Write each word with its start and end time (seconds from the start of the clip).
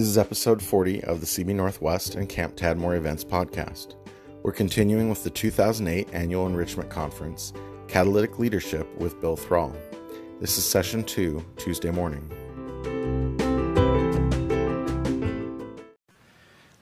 This 0.00 0.08
is 0.08 0.16
episode 0.16 0.62
40 0.62 1.04
of 1.04 1.20
the 1.20 1.26
CB 1.26 1.54
Northwest 1.54 2.14
and 2.14 2.26
Camp 2.26 2.56
Tadmor 2.56 2.96
Events 2.96 3.22
podcast. 3.22 3.96
We're 4.42 4.50
continuing 4.50 5.10
with 5.10 5.24
the 5.24 5.28
2008 5.28 6.08
Annual 6.14 6.46
Enrichment 6.46 6.88
Conference, 6.88 7.52
Catalytic 7.86 8.38
Leadership 8.38 8.88
with 8.96 9.20
Bill 9.20 9.36
Thrall. 9.36 9.76
This 10.40 10.56
is 10.56 10.64
session 10.64 11.04
two, 11.04 11.44
Tuesday 11.58 11.90
morning. 11.90 12.22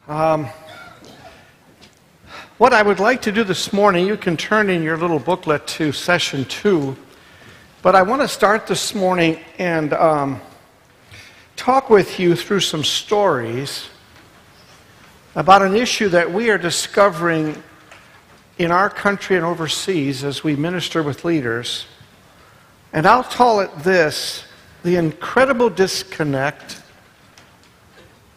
Um, 0.07 0.46
what 2.59 2.73
I 2.73 2.82
would 2.82 3.00
like 3.00 3.21
to 3.23 3.32
do 3.32 3.43
this 3.43 3.73
morning, 3.73 4.07
you 4.07 4.16
can 4.16 4.37
turn 4.37 4.71
in 4.71 4.85
your 4.85 4.96
little 4.96 5.19
booklet 5.19 5.66
to 5.66 5.91
session 5.91 6.45
two, 6.45 6.96
but 7.82 7.96
I 7.96 8.03
want 8.03 8.23
to 8.23 8.29
start 8.29 8.69
this 8.69 8.95
morning 8.95 9.41
and 9.59 9.92
um, 9.95 10.41
talk 11.68 11.90
with 11.90 12.18
you 12.18 12.34
through 12.34 12.60
some 12.60 12.82
stories 12.82 13.90
about 15.34 15.60
an 15.60 15.77
issue 15.77 16.08
that 16.08 16.32
we 16.32 16.48
are 16.48 16.56
discovering 16.56 17.62
in 18.56 18.70
our 18.70 18.88
country 18.88 19.36
and 19.36 19.44
overseas 19.44 20.24
as 20.24 20.42
we 20.42 20.56
minister 20.56 21.02
with 21.02 21.27
leaders. 21.27 21.84
And 22.94 23.06
I'll 23.06 23.22
call 23.22 23.60
it 23.60 23.70
this 23.80 24.44
the 24.82 24.96
incredible 24.96 25.68
disconnect, 25.68 26.80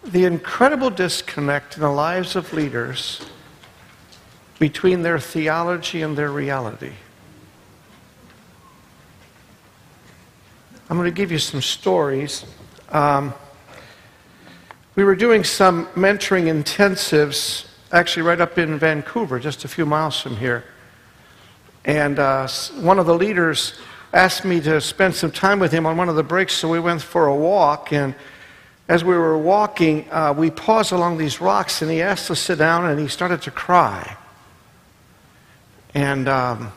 the 0.03 0.25
incredible 0.25 0.89
disconnect 0.89 1.77
in 1.77 1.83
the 1.83 1.89
lives 1.89 2.35
of 2.35 2.51
leaders 2.51 3.25
between 4.59 5.03
their 5.03 5.19
theology 5.19 6.01
and 6.01 6.17
their 6.17 6.31
reality. 6.31 6.91
I'm 10.89 10.97
going 10.97 11.09
to 11.09 11.15
give 11.15 11.31
you 11.31 11.39
some 11.39 11.61
stories. 11.61 12.43
Um, 12.91 13.33
we 14.95 15.05
were 15.05 15.15
doing 15.15 15.45
some 15.45 15.85
mentoring 15.95 16.47
intensives, 16.51 17.65
actually, 17.93 18.23
right 18.23 18.41
up 18.41 18.57
in 18.57 18.77
Vancouver, 18.77 19.39
just 19.39 19.63
a 19.63 19.69
few 19.69 19.85
miles 19.85 20.19
from 20.19 20.35
here. 20.35 20.65
And 21.85 22.19
uh, 22.19 22.49
one 22.81 22.99
of 22.99 23.05
the 23.05 23.15
leaders 23.15 23.79
asked 24.11 24.43
me 24.43 24.59
to 24.59 24.81
spend 24.81 25.15
some 25.15 25.31
time 25.31 25.57
with 25.57 25.71
him 25.71 25.85
on 25.85 25.95
one 25.95 26.09
of 26.09 26.17
the 26.17 26.23
breaks, 26.23 26.53
so 26.53 26.67
we 26.67 26.81
went 26.81 27.01
for 27.01 27.27
a 27.27 27.35
walk. 27.35 27.93
And 27.93 28.13
as 28.89 29.05
we 29.05 29.15
were 29.15 29.37
walking, 29.37 30.05
uh, 30.11 30.33
we 30.37 30.51
paused 30.51 30.91
along 30.91 31.17
these 31.17 31.39
rocks, 31.39 31.81
and 31.81 31.89
he 31.89 32.01
asked 32.01 32.29
us 32.29 32.39
to 32.39 32.43
sit 32.47 32.57
down, 32.57 32.85
and 32.87 32.99
he 32.99 33.07
started 33.07 33.41
to 33.43 33.51
cry. 33.51 34.17
And 35.93 36.27
um, 36.27 36.73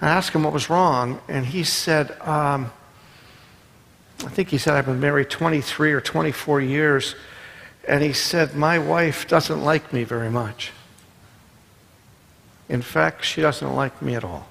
I 0.00 0.10
asked 0.10 0.32
him 0.32 0.44
what 0.44 0.52
was 0.52 0.70
wrong, 0.70 1.20
and 1.26 1.44
he 1.44 1.64
said, 1.64 2.16
um, 2.20 2.70
I 4.24 4.28
think 4.28 4.50
he 4.50 4.58
said, 4.58 4.74
I've 4.74 4.86
been 4.86 5.00
married 5.00 5.30
23 5.30 5.92
or 5.92 6.00
24 6.00 6.60
years. 6.60 7.14
And 7.86 8.02
he 8.02 8.12
said, 8.12 8.54
My 8.54 8.78
wife 8.78 9.26
doesn't 9.26 9.62
like 9.62 9.92
me 9.92 10.04
very 10.04 10.30
much. 10.30 10.72
In 12.68 12.82
fact, 12.82 13.24
she 13.24 13.40
doesn't 13.40 13.74
like 13.74 14.00
me 14.00 14.14
at 14.14 14.24
all. 14.24 14.46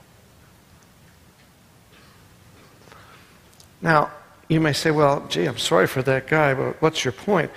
Now, 3.81 4.11
you 4.47 4.59
may 4.59 4.73
say, 4.73 4.92
Well, 4.92 5.25
gee, 5.30 5.45
I'm 5.45 5.58
sorry 5.58 5.88
for 5.88 6.02
that 6.03 6.27
guy, 6.27 6.53
but 6.53 6.81
what's 6.81 7.05
your 7.05 7.14
point? 7.14 7.49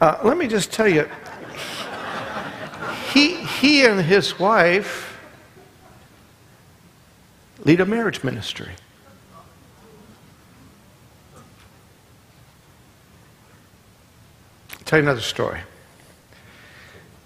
Uh, 0.00 0.18
let 0.24 0.36
me 0.36 0.46
just 0.46 0.72
tell 0.72 0.88
you, 0.88 1.08
he, 3.12 3.34
he 3.34 3.84
and 3.84 4.00
his 4.00 4.38
wife, 4.38 5.18
lead 7.64 7.80
a 7.80 7.86
marriage 7.86 8.24
ministry. 8.24 8.72
Tell 14.88 14.98
you 14.98 15.04
another 15.04 15.20
story. 15.20 15.60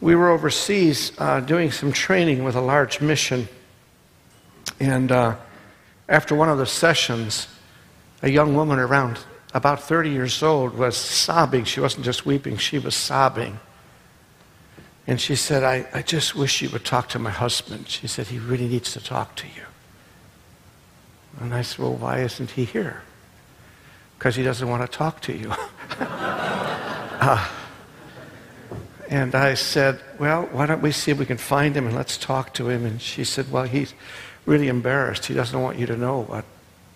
We 0.00 0.16
were 0.16 0.30
overseas 0.30 1.12
uh, 1.18 1.38
doing 1.38 1.70
some 1.70 1.92
training 1.92 2.42
with 2.42 2.56
a 2.56 2.60
large 2.60 3.00
mission, 3.00 3.46
and 4.80 5.12
uh, 5.12 5.36
after 6.08 6.34
one 6.34 6.48
of 6.48 6.58
the 6.58 6.66
sessions, 6.66 7.46
a 8.20 8.28
young 8.28 8.56
woman 8.56 8.80
around 8.80 9.20
about 9.54 9.80
30 9.80 10.10
years 10.10 10.42
old 10.42 10.76
was 10.76 10.96
sobbing. 10.96 11.62
She 11.62 11.78
wasn't 11.78 12.04
just 12.04 12.26
weeping, 12.26 12.56
she 12.56 12.80
was 12.80 12.96
sobbing. 12.96 13.60
And 15.06 15.20
she 15.20 15.36
said, 15.36 15.62
I, 15.62 15.86
I 15.94 16.02
just 16.02 16.34
wish 16.34 16.62
you 16.62 16.70
would 16.70 16.84
talk 16.84 17.08
to 17.10 17.20
my 17.20 17.30
husband. 17.30 17.88
She 17.88 18.08
said, 18.08 18.26
He 18.26 18.40
really 18.40 18.66
needs 18.66 18.92
to 18.94 19.00
talk 19.00 19.36
to 19.36 19.46
you. 19.46 19.66
And 21.38 21.54
I 21.54 21.62
said, 21.62 21.78
Well, 21.78 21.94
why 21.94 22.22
isn't 22.22 22.50
he 22.50 22.64
here? 22.64 23.02
Because 24.18 24.34
he 24.34 24.42
doesn't 24.42 24.68
want 24.68 24.82
to 24.82 24.98
talk 24.98 25.20
to 25.22 25.32
you. 25.32 25.52
uh, 27.22 27.48
and 29.08 29.34
I 29.34 29.54
said, 29.54 30.00
Well, 30.18 30.48
why 30.52 30.66
don't 30.66 30.82
we 30.82 30.92
see 30.92 31.10
if 31.12 31.18
we 31.18 31.26
can 31.26 31.38
find 31.38 31.76
him 31.76 31.86
and 31.86 31.94
let's 31.94 32.18
talk 32.18 32.52
to 32.54 32.68
him? 32.68 32.84
And 32.84 33.00
she 33.00 33.24
said, 33.24 33.50
Well, 33.50 33.64
he's 33.64 33.94
really 34.44 34.68
embarrassed. 34.68 35.26
He 35.26 35.34
doesn't 35.34 35.60
want 35.60 35.78
you 35.78 35.86
to 35.86 35.96
know 35.96 36.22
what, 36.22 36.44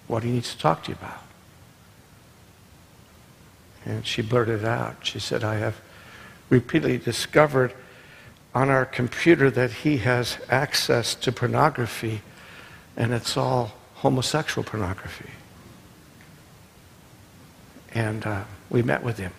what 0.08 0.22
he 0.22 0.30
needs 0.30 0.52
to 0.52 0.58
talk 0.58 0.84
to 0.84 0.90
you 0.90 0.98
about. 1.00 1.22
And 3.84 4.04
she 4.04 4.20
blurted 4.20 4.64
out. 4.64 5.06
She 5.06 5.20
said, 5.20 5.44
I 5.44 5.56
have 5.56 5.80
repeatedly 6.50 6.98
discovered 6.98 7.72
on 8.52 8.68
our 8.68 8.84
computer 8.84 9.50
that 9.50 9.70
he 9.70 9.98
has 9.98 10.38
access 10.48 11.14
to 11.14 11.30
pornography, 11.30 12.22
and 12.96 13.12
it's 13.12 13.36
all 13.36 13.74
homosexual 13.94 14.64
pornography. 14.64 15.30
And 17.94 18.26
uh, 18.26 18.44
we 18.70 18.82
met 18.82 19.04
with 19.04 19.18
him. 19.18 19.32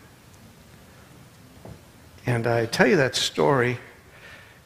And 2.27 2.45
I 2.45 2.67
tell 2.67 2.85
you 2.85 2.97
that 2.97 3.15
story 3.15 3.79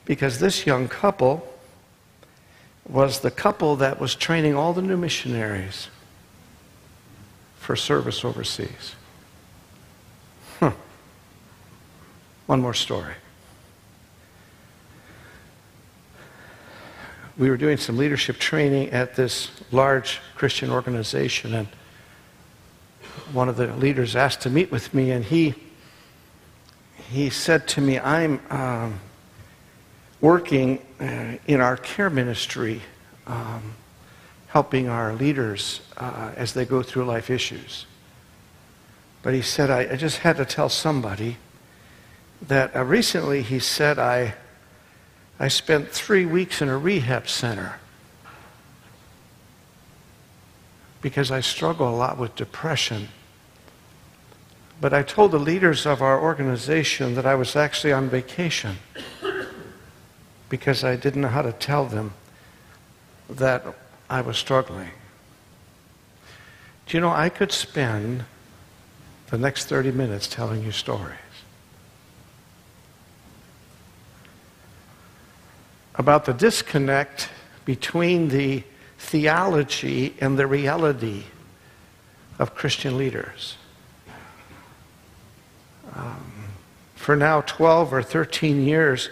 because 0.04 0.40
this 0.40 0.66
young 0.66 0.90
couple 0.90 1.48
was 2.90 3.22
the 3.22 3.32
couple 3.32 3.78
that 3.78 4.00
was 4.02 4.16
training 4.16 4.56
all 4.56 4.74
the 4.74 4.82
new 4.82 4.98
missionaries 4.98 5.88
for 7.58 7.78
service 7.78 8.26
overseas. 8.26 8.96
Huh. 10.60 10.72
One 12.48 12.60
more 12.60 12.74
story. 12.74 13.14
we 17.38 17.50
were 17.50 17.58
doing 17.58 17.78
some 17.78 17.98
leadership 17.98 18.38
training 18.38 18.90
at 18.90 19.16
this 19.16 19.50
large 19.72 20.20
Christian 20.36 20.70
organization, 20.70 21.56
and 21.56 21.68
one 23.32 23.50
of 23.50 23.58
the 23.58 23.68
leaders 23.78 24.16
asked 24.16 24.42
to 24.42 24.50
meet 24.50 24.72
with 24.72 24.94
me, 24.94 25.10
and 25.10 25.26
he 25.26 25.56
he 27.12 27.30
said 27.30 27.68
to 27.70 27.82
me, 27.82 28.00
"I'm 28.00 28.40
um, 28.50 29.00
working 30.20 30.80
uh, 31.00 31.38
in 31.46 31.62
our 31.62 31.78
care 31.78 32.10
ministry, 32.10 32.82
um, 33.28 33.76
helping 34.48 34.88
our 34.90 35.14
leaders 35.14 35.82
uh, 35.98 36.32
as 36.36 36.54
they 36.54 36.66
go 36.66 36.82
through 36.82 37.06
life 37.06 37.30
issues." 37.30 37.86
But 39.24 39.34
he 39.34 39.42
said, 39.42 39.70
"I, 39.70 39.82
I 39.92 39.96
just 39.96 40.20
had 40.20 40.38
to 40.38 40.46
tell 40.46 40.70
somebody 40.70 41.38
that 42.42 42.76
uh, 42.76 42.84
recently." 42.84 43.42
He 43.42 43.60
said, 43.60 44.00
"I." 44.00 44.36
I 45.40 45.48
spent 45.48 45.90
three 45.90 46.24
weeks 46.24 46.62
in 46.62 46.70
a 46.70 46.78
rehab 46.78 47.28
center 47.28 47.80
because 51.02 51.32
I 51.32 51.42
struggle 51.42 51.90
a 51.90 51.98
lot 51.98 52.20
with 52.20 52.36
depression. 52.36 53.08
But 54.82 54.94
I 54.94 55.04
told 55.04 55.32
the 55.32 55.40
leaders 55.40 55.86
of 55.86 56.02
our 56.02 56.20
organization 56.20 57.16
that 57.16 57.26
I 57.26 57.36
was 57.36 57.56
actually 57.56 57.94
on 57.94 58.10
vacation 58.10 58.78
because 60.50 60.84
I 60.84 60.96
didn't 60.98 61.22
know 61.22 61.30
how 61.30 61.44
to 61.44 61.54
tell 61.54 61.86
them 61.86 62.14
that 63.30 63.64
I 64.10 64.22
was 64.22 64.38
struggling. 64.38 64.92
Do 66.88 66.98
you 66.98 67.02
know, 67.02 67.12
I 67.12 67.30
could 67.30 67.54
spend 67.54 68.26
the 69.30 69.38
next 69.38 69.68
30 69.68 69.92
minutes 69.92 70.28
telling 70.28 70.64
you 70.64 70.72
stories. 70.72 71.16
about 75.96 76.26
the 76.26 76.34
disconnect 76.34 77.30
between 77.66 78.30
the 78.30 78.64
theology 78.98 80.16
and 80.20 80.38
the 80.38 80.48
reality 80.48 81.24
of 82.40 82.56
Christian 82.56 82.98
leaders. 82.98 83.56
Um, 85.96 86.32
for 86.96 87.16
now 87.16 87.42
12 87.42 87.94
or 87.94 88.04
13 88.04 88.64
years, 88.64 89.10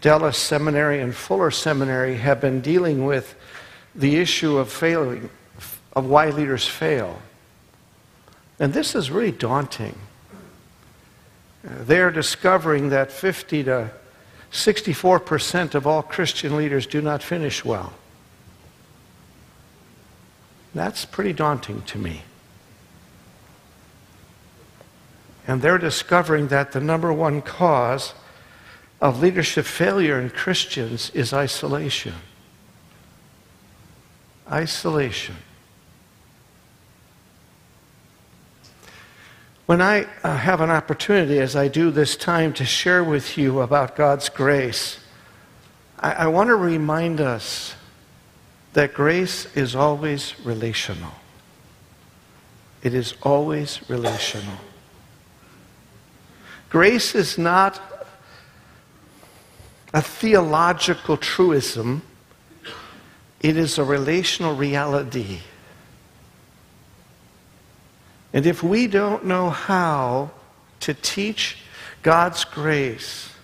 Dallas 0.00 0.36
Seminary 0.36 1.00
and 1.00 1.14
Fuller 1.14 1.50
Seminary 1.50 2.16
have 2.16 2.40
been 2.40 2.60
dealing 2.60 3.04
with 3.04 3.34
the 3.94 4.16
issue 4.16 4.58
of 4.58 4.70
failing, 4.70 5.30
of 5.94 6.06
why 6.06 6.30
leaders 6.30 6.66
fail. 6.66 7.22
And 8.58 8.72
this 8.72 8.94
is 8.94 9.10
really 9.10 9.32
daunting. 9.32 9.98
They're 11.62 12.10
discovering 12.10 12.88
that 12.90 13.12
50 13.12 13.64
to 13.64 13.90
64% 14.50 15.74
of 15.74 15.86
all 15.86 16.02
Christian 16.02 16.56
leaders 16.56 16.86
do 16.86 17.00
not 17.00 17.22
finish 17.22 17.64
well. 17.64 17.92
That's 20.74 21.04
pretty 21.04 21.32
daunting 21.32 21.82
to 21.82 21.98
me. 21.98 22.22
And 25.46 25.60
they're 25.60 25.78
discovering 25.78 26.48
that 26.48 26.72
the 26.72 26.80
number 26.80 27.12
one 27.12 27.42
cause 27.42 28.14
of 29.00 29.20
leadership 29.20 29.66
failure 29.66 30.20
in 30.20 30.30
Christians 30.30 31.10
is 31.10 31.32
isolation. 31.32 32.14
Isolation. 34.50 35.36
When 39.66 39.80
I 39.80 40.06
uh, 40.22 40.36
have 40.36 40.60
an 40.60 40.70
opportunity, 40.70 41.38
as 41.38 41.56
I 41.56 41.68
do 41.68 41.90
this 41.90 42.14
time, 42.14 42.52
to 42.54 42.64
share 42.64 43.02
with 43.02 43.38
you 43.38 43.60
about 43.60 43.96
God's 43.96 44.28
grace, 44.28 45.00
I, 45.98 46.12
I 46.12 46.26
want 46.26 46.48
to 46.48 46.56
remind 46.56 47.20
us 47.20 47.74
that 48.72 48.94
grace 48.94 49.46
is 49.56 49.74
always 49.74 50.34
relational. 50.44 51.12
It 52.82 52.94
is 52.94 53.14
always 53.22 53.80
relational. 53.88 54.58
Grace 56.72 57.14
is 57.14 57.36
not 57.36 57.78
a 59.92 60.00
theological 60.00 61.18
truism, 61.18 62.00
it 63.42 63.58
is 63.58 63.76
a 63.76 63.84
relational 63.84 64.56
reality. 64.56 65.40
And 68.32 68.46
if 68.46 68.62
we 68.62 68.86
don't 68.86 69.26
know 69.26 69.50
how 69.50 70.30
to 70.80 70.94
teach 70.94 71.58
God's 72.02 72.46
grace, 72.46 73.34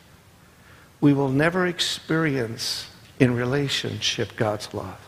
we 1.02 1.12
will 1.12 1.28
never 1.28 1.66
experience 1.66 2.88
in 3.20 3.34
relationship 3.34 4.36
God's 4.36 4.72
love. 4.72 5.06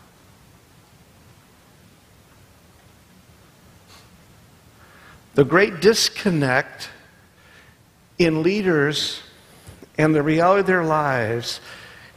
The 5.33 5.43
great 5.43 5.79
disconnect 5.81 6.91
in 8.25 8.43
leaders 8.43 9.21
and 9.97 10.13
the 10.13 10.21
reality 10.21 10.61
of 10.61 10.67
their 10.67 10.83
lives 10.83 11.59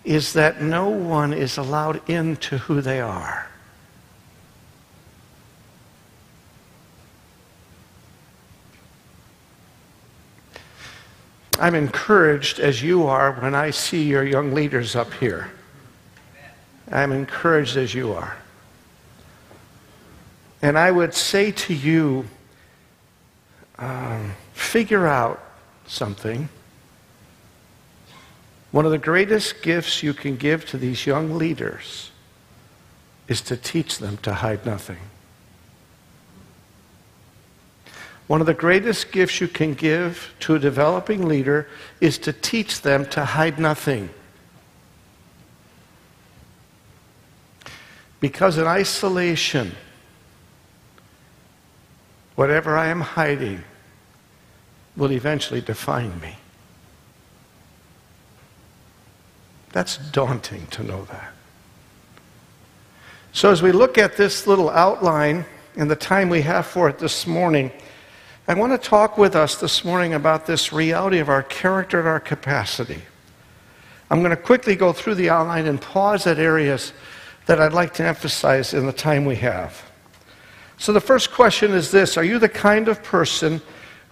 is 0.05 0.35
that 0.35 0.61
no 0.61 0.89
one 0.89 1.33
is 1.33 1.57
allowed 1.57 2.09
into 2.09 2.59
who 2.59 2.81
they 2.81 3.01
are. 3.01 3.49
I'm 11.59 11.75
encouraged 11.75 12.59
as 12.59 12.83
you 12.83 13.07
are 13.07 13.33
when 13.33 13.55
I 13.55 13.71
see 13.71 14.03
your 14.03 14.25
young 14.25 14.53
leaders 14.55 14.97
up 14.97 15.13
here. 15.15 15.53
I'm 16.91 17.13
encouraged 17.13 17.77
as 17.77 17.95
you 17.95 18.13
are. 18.13 18.37
And 20.61 20.77
I 20.77 20.91
would 20.91 21.15
say 21.15 21.53
to 21.53 21.75
you, 21.75 22.27
um, 23.79 24.33
figure 24.53 25.07
out 25.07 25.44
something. 25.87 26.49
One 28.71 28.85
of 28.85 28.91
the 28.91 28.99
greatest 28.99 29.63
gifts 29.63 30.03
you 30.03 30.13
can 30.15 30.37
give 30.37 30.67
to 30.67 30.79
these 30.79 31.07
young 31.07 31.39
leaders 31.39 32.11
is 33.29 33.41
to 33.43 33.57
teach 33.57 33.99
them 33.99 34.17
to 34.19 34.35
hide 34.35 34.67
nothing. 34.67 34.99
One 38.27 38.41
of 38.41 38.47
the 38.47 38.55
greatest 38.55 39.13
gifts 39.13 39.41
you 39.41 39.49
can 39.49 39.75
give 39.75 40.35
to 40.41 40.55
a 40.55 40.59
developing 40.59 41.29
leader 41.29 41.69
is 42.01 42.19
to 42.19 42.33
teach 42.33 42.81
them 42.81 43.07
to 43.11 43.25
hide 43.25 43.59
nothing. 43.59 44.09
Because 48.21 48.57
in 48.57 48.67
isolation, 48.67 49.73
whatever 52.35 52.77
I 52.77 52.87
am 52.87 53.03
hiding 53.03 53.63
will 54.97 55.13
eventually 55.13 55.61
define 55.61 56.21
me. 56.21 56.37
That's 59.73 59.97
daunting 59.97 60.69
to 60.69 60.85
know 60.85 61.05
that. 61.07 61.33
So, 63.33 63.51
as 63.51 63.61
we 63.61 63.73
look 63.73 63.99
at 63.99 64.17
this 64.17 64.47
little 64.47 64.71
outline 64.71 65.45
and 65.77 65.91
the 65.91 65.97
time 65.97 66.29
we 66.29 66.43
have 66.43 66.67
for 66.67 66.89
it 66.89 67.01
this 67.01 67.27
morning, 67.27 67.73
I 68.47 68.55
want 68.55 68.81
to 68.81 68.89
talk 68.89 69.19
with 69.19 69.35
us 69.35 69.57
this 69.57 69.85
morning 69.85 70.15
about 70.15 70.47
this 70.47 70.73
reality 70.73 71.19
of 71.19 71.29
our 71.29 71.43
character 71.43 71.99
and 71.99 72.07
our 72.07 72.21
capacity. 72.21 73.03
I'm 74.11 74.21
going 74.21 74.31
to 74.31 74.37
quickly 74.37 74.77
go 74.77 74.93
through 74.93 75.17
the 75.17 75.31
outline 75.31 75.67
and 75.67 75.81
pause 75.81 76.29
at 76.29 76.39
areas 76.39 76.93
that 77.47 77.61
I'd 77.61 77.73
like 77.73 77.95
to 77.95 78.05
emphasize 78.05 78.73
in 78.73 78.87
the 78.87 78.93
time 78.93 79.25
we 79.25 79.37
have. 79.37 79.83
So, 80.79 80.93
the 80.93 81.01
first 81.01 81.33
question 81.33 81.73
is 81.73 81.91
this 81.91 82.17
Are 82.17 82.23
you 82.23 82.39
the 82.39 82.49
kind 82.49 82.87
of 82.87 83.03
person 83.03 83.61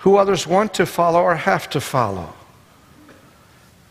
who 0.03 0.17
others 0.17 0.49
want 0.49 0.75
to 0.75 0.85
follow 0.85 1.23
or 1.23 1.37
have 1.37 1.71
to 1.71 1.81
follow? 1.81 2.35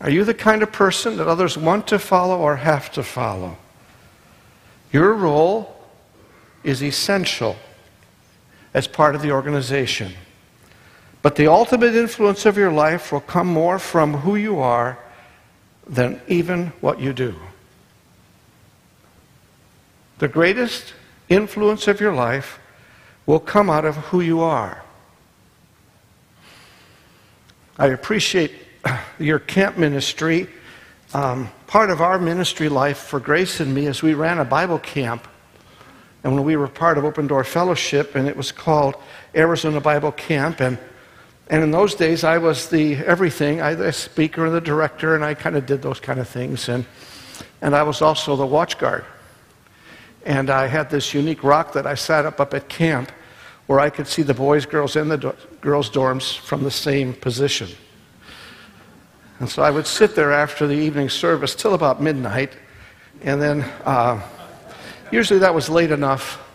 Are 0.02 0.10
you 0.10 0.26
the 0.26 0.34
kind 0.34 0.62
of 0.62 0.70
person 0.70 1.16
that 1.18 1.28
others 1.28 1.58
want 1.58 1.88
to 1.88 2.00
follow 2.00 2.38
or 2.38 2.58
have 2.58 2.92
to 2.94 3.04
follow? 3.04 3.56
Your 4.92 5.14
role 5.14 5.74
is 6.66 6.84
essential 6.84 7.56
as 8.74 8.88
part 8.88 9.16
of 9.16 9.22
the 9.22 9.32
organization. 9.32 10.12
But 11.22 11.38
the 11.38 11.48
ultimate 11.48 11.96
influence 11.96 12.46
of 12.46 12.58
your 12.58 12.74
life 12.74 13.14
will 13.14 13.22
come 13.22 13.48
more 13.48 13.80
from 13.80 14.16
who 14.16 14.36
you 14.36 14.60
are 14.60 15.00
than 15.88 16.20
even 16.28 16.74
what 16.82 17.00
you 17.00 17.14
do. 17.14 17.36
The 20.18 20.28
greatest 20.28 20.94
influence 21.30 21.88
of 21.88 22.02
your 22.02 22.14
life 22.14 22.60
will 23.26 23.40
come 23.40 23.70
out 23.70 23.86
of 23.86 23.96
who 23.96 24.20
you 24.20 24.42
are. 24.42 24.84
I 27.78 27.88
appreciate 27.88 28.52
your 29.20 29.40
camp 29.40 29.78
ministry. 29.78 30.48
Um, 31.14 31.50
part 31.68 31.90
of 31.90 32.02
our 32.02 32.20
ministry 32.20 32.70
life 32.70 32.98
for 32.98 33.20
Grace 33.20 33.60
and 33.60 33.74
me 33.74 33.88
is 33.88 34.02
we 34.02 34.14
ran 34.14 34.40
a 34.40 34.46
Bible 34.46 34.80
camp. 34.80 35.28
And 36.24 36.36
when 36.36 36.44
we 36.44 36.56
were 36.56 36.68
part 36.68 36.98
of 36.98 37.06
Open 37.06 37.28
Door 37.28 37.46
Fellowship, 37.46 38.16
and 38.16 38.28
it 38.28 38.38
was 38.38 38.52
called 38.52 38.96
Arizona 39.36 39.82
Bible 39.82 40.12
Camp, 40.12 40.60
and 40.60 40.78
and 41.52 41.64
in 41.64 41.72
those 41.72 41.96
days, 41.96 42.24
I 42.24 42.38
was 42.38 42.70
the 42.70 42.96
everything. 42.96 43.60
I 43.62 43.74
the 43.74 43.92
speaker 43.92 44.46
and 44.46 44.56
the 44.56 44.62
director, 44.62 45.16
and 45.16 45.26
I 45.26 45.34
kind 45.34 45.58
of 45.58 45.66
did 45.66 45.82
those 45.82 46.00
kind 46.00 46.18
of 46.18 46.30
things. 46.30 46.70
And, 46.70 46.86
and 47.62 47.76
I 47.76 47.84
was 47.84 48.02
also 48.02 48.38
the 48.38 48.46
watch 48.46 48.78
guard. 48.78 49.04
And 50.26 50.50
I 50.50 50.68
had 50.68 50.90
this 50.90 51.14
unique 51.14 51.44
rock 51.44 51.74
that 51.74 51.86
I 51.86 51.96
sat 51.96 52.26
up 52.26 52.40
up 52.40 52.54
at 52.54 52.70
camp 52.70 53.12
where 53.72 53.80
I 53.80 53.90
could 53.90 54.06
see 54.06 54.22
the 54.22 54.34
boys, 54.34 54.66
girls, 54.66 54.98
and 54.98 55.10
the 55.10 55.18
do- 55.18 55.36
girls' 55.62 55.90
dorms 55.90 56.38
from 56.38 56.62
the 56.62 56.70
same 56.70 57.14
position. 57.14 57.70
And 59.40 59.50
so 59.50 59.64
I 59.64 59.72
would 59.72 59.88
sit 59.88 60.14
there 60.14 60.34
after 60.34 60.68
the 60.68 60.74
evening 60.74 61.08
service 61.08 61.56
till 61.56 61.74
about 61.74 62.02
midnight. 62.02 62.52
And 63.22 63.42
then 63.42 63.62
uh, 63.86 64.22
usually 65.10 65.40
that 65.40 65.56
was 65.56 65.70
late 65.70 65.90
enough. 65.90 66.46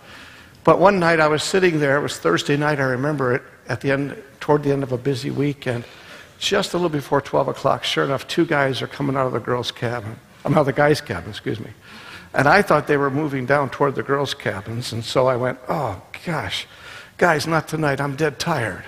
But 0.62 0.78
one 0.78 0.98
night 0.98 1.18
I 1.18 1.28
was 1.28 1.42
sitting 1.42 1.80
there, 1.80 1.96
it 1.96 2.02
was 2.02 2.18
Thursday 2.18 2.58
night, 2.58 2.80
I 2.80 2.84
remember 2.84 3.34
it, 3.34 3.42
at 3.66 3.80
the 3.80 3.92
end, 3.92 4.22
toward 4.38 4.62
the 4.62 4.70
end 4.70 4.82
of 4.82 4.92
a 4.92 4.98
busy 4.98 5.30
week, 5.30 5.66
and 5.66 5.86
just 6.38 6.74
a 6.74 6.76
little 6.76 6.90
before 6.90 7.22
12 7.22 7.48
o'clock, 7.48 7.82
sure 7.82 8.04
enough, 8.04 8.28
two 8.28 8.44
guys 8.44 8.82
are 8.82 8.88
coming 8.88 9.16
out 9.16 9.26
of 9.26 9.32
the 9.32 9.40
girls' 9.40 9.70
cabin. 9.70 10.16
I'm 10.44 10.52
out 10.52 10.60
of 10.60 10.66
the 10.66 10.74
guys' 10.74 11.00
cabin, 11.00 11.30
excuse 11.30 11.60
me. 11.60 11.70
And 12.34 12.46
I 12.46 12.60
thought 12.60 12.86
they 12.86 12.98
were 12.98 13.10
moving 13.10 13.46
down 13.46 13.70
toward 13.70 13.94
the 13.94 14.02
girls' 14.02 14.34
cabins, 14.34 14.92
and 14.92 15.02
so 15.02 15.28
I 15.28 15.36
went, 15.36 15.58
oh 15.66 16.02
gosh, 16.26 16.66
guys, 17.16 17.46
not 17.46 17.68
tonight, 17.68 18.00
I'm 18.00 18.16
dead 18.16 18.38
tired. 18.38 18.84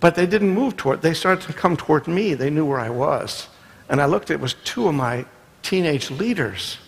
But 0.00 0.14
they 0.14 0.26
didn't 0.26 0.50
move 0.50 0.76
toward, 0.76 1.02
they 1.02 1.14
started 1.14 1.46
to 1.46 1.52
come 1.52 1.76
toward 1.76 2.06
me. 2.06 2.34
They 2.34 2.50
knew 2.50 2.64
where 2.64 2.78
I 2.78 2.90
was. 2.90 3.48
And 3.88 4.00
I 4.00 4.06
looked, 4.06 4.30
it 4.30 4.40
was 4.40 4.54
two 4.54 4.88
of 4.88 4.94
my 4.94 5.24
teenage 5.62 6.10
leaders. 6.10 6.78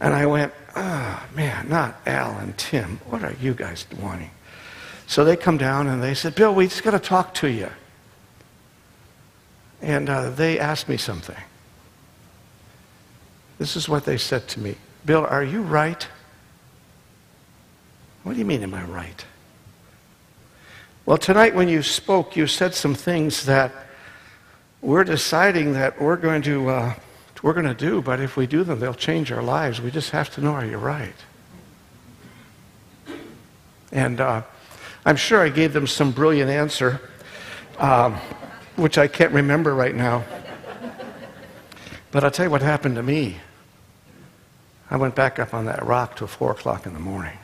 And 0.00 0.14
I 0.14 0.26
went, 0.26 0.52
oh 0.76 1.26
man, 1.34 1.68
not 1.68 2.00
Al 2.06 2.38
and 2.38 2.56
Tim. 2.56 3.00
What 3.06 3.24
are 3.24 3.34
you 3.40 3.54
guys 3.54 3.86
wanting? 4.00 4.30
So 5.06 5.24
they 5.24 5.36
come 5.36 5.58
down 5.58 5.88
and 5.88 6.02
they 6.02 6.14
said, 6.14 6.34
Bill, 6.34 6.54
we 6.54 6.68
just 6.68 6.84
got 6.84 6.92
to 6.92 7.00
talk 7.00 7.34
to 7.34 7.48
you. 7.48 7.68
And 9.82 10.08
uh, 10.08 10.30
they 10.30 10.58
asked 10.58 10.88
me 10.88 10.96
something. 10.96 11.36
This 13.58 13.76
is 13.76 13.88
what 13.88 14.04
they 14.04 14.16
said 14.16 14.46
to 14.48 14.60
me 14.60 14.76
Bill, 15.04 15.26
are 15.26 15.42
you 15.42 15.62
right? 15.62 16.06
What 18.22 18.34
do 18.34 18.38
you 18.38 18.44
mean, 18.44 18.62
am 18.62 18.74
I 18.74 18.84
right? 18.84 19.24
Well, 21.10 21.18
tonight 21.18 21.56
when 21.56 21.68
you 21.68 21.82
spoke, 21.82 22.36
you 22.36 22.46
said 22.46 22.72
some 22.72 22.94
things 22.94 23.46
that 23.46 23.72
we're 24.80 25.02
deciding 25.02 25.72
that 25.72 26.00
we're 26.00 26.14
going 26.14 26.40
to, 26.42 26.70
uh, 26.70 26.94
we're 27.42 27.52
going 27.52 27.66
to 27.66 27.74
do, 27.74 28.00
but 28.00 28.20
if 28.20 28.36
we 28.36 28.46
do 28.46 28.62
them, 28.62 28.78
they'll 28.78 28.94
change 28.94 29.32
our 29.32 29.42
lives. 29.42 29.80
We 29.80 29.90
just 29.90 30.10
have 30.10 30.32
to 30.34 30.40
know, 30.40 30.52
are 30.52 30.64
you 30.64 30.78
right? 30.78 31.16
And 33.90 34.20
uh, 34.20 34.42
I'm 35.04 35.16
sure 35.16 35.40
I 35.40 35.48
gave 35.48 35.72
them 35.72 35.88
some 35.88 36.12
brilliant 36.12 36.48
answer, 36.48 37.00
um, 37.78 38.14
which 38.76 38.96
I 38.96 39.08
can't 39.08 39.32
remember 39.32 39.74
right 39.74 39.96
now. 39.96 40.22
But 42.12 42.22
I'll 42.22 42.30
tell 42.30 42.46
you 42.46 42.52
what 42.52 42.62
happened 42.62 42.94
to 42.94 43.02
me. 43.02 43.38
I 44.88 44.96
went 44.96 45.16
back 45.16 45.40
up 45.40 45.54
on 45.54 45.64
that 45.64 45.84
rock 45.84 46.14
till 46.14 46.28
4 46.28 46.52
o'clock 46.52 46.86
in 46.86 46.94
the 46.94 47.00
morning. 47.00 47.36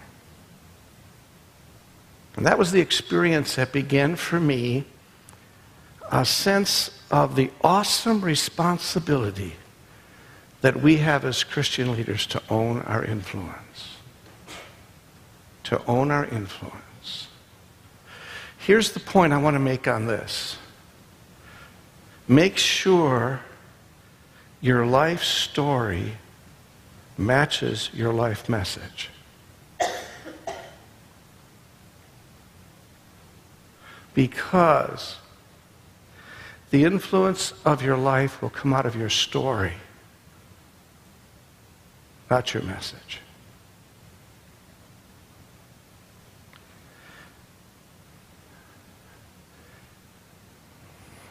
And 2.36 2.44
that 2.44 2.58
was 2.58 2.70
the 2.70 2.80
experience 2.80 3.56
that 3.56 3.72
began 3.72 4.16
for 4.16 4.38
me 4.38 4.84
a 6.12 6.24
sense 6.24 6.90
of 7.10 7.34
the 7.34 7.50
awesome 7.62 8.20
responsibility 8.20 9.54
that 10.60 10.76
we 10.76 10.98
have 10.98 11.24
as 11.24 11.42
Christian 11.44 11.92
leaders 11.92 12.26
to 12.26 12.42
own 12.48 12.82
our 12.82 13.04
influence. 13.04 13.96
To 15.64 15.82
own 15.86 16.10
our 16.10 16.26
influence. 16.26 17.28
Here's 18.58 18.92
the 18.92 19.00
point 19.00 19.32
I 19.32 19.38
want 19.38 19.54
to 19.54 19.60
make 19.60 19.88
on 19.88 20.06
this 20.06 20.58
make 22.28 22.56
sure 22.56 23.40
your 24.60 24.84
life 24.84 25.22
story 25.22 26.14
matches 27.16 27.90
your 27.94 28.12
life 28.12 28.48
message. 28.48 29.10
Because 34.16 35.18
the 36.70 36.84
influence 36.84 37.52
of 37.66 37.82
your 37.82 37.98
life 37.98 38.40
will 38.40 38.48
come 38.48 38.72
out 38.72 38.86
of 38.86 38.96
your 38.96 39.10
story, 39.10 39.74
not 42.30 42.54
your 42.54 42.62
message. 42.62 43.20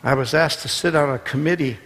I 0.03 0.13
was 0.13 0.35
asked 0.35 0.59
to 0.59 0.67
sit 0.67 0.93
on 0.93 1.09
a 1.09 1.17
committee 1.17 1.79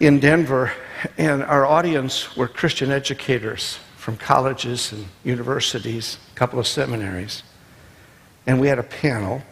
in 0.00 0.18
Denver, 0.18 0.72
and 1.16 1.44
our 1.44 1.64
audience 1.64 2.36
were 2.36 2.48
Christian 2.48 2.90
educators 2.90 3.78
from 3.96 4.16
colleges 4.16 4.90
and 4.90 5.06
universities, 5.22 6.18
a 6.32 6.34
couple 6.34 6.58
of 6.58 6.66
seminaries. 6.66 7.44
And 8.50 8.58
we 8.58 8.66
had 8.66 8.80
a 8.80 8.82
panel, 8.82 9.42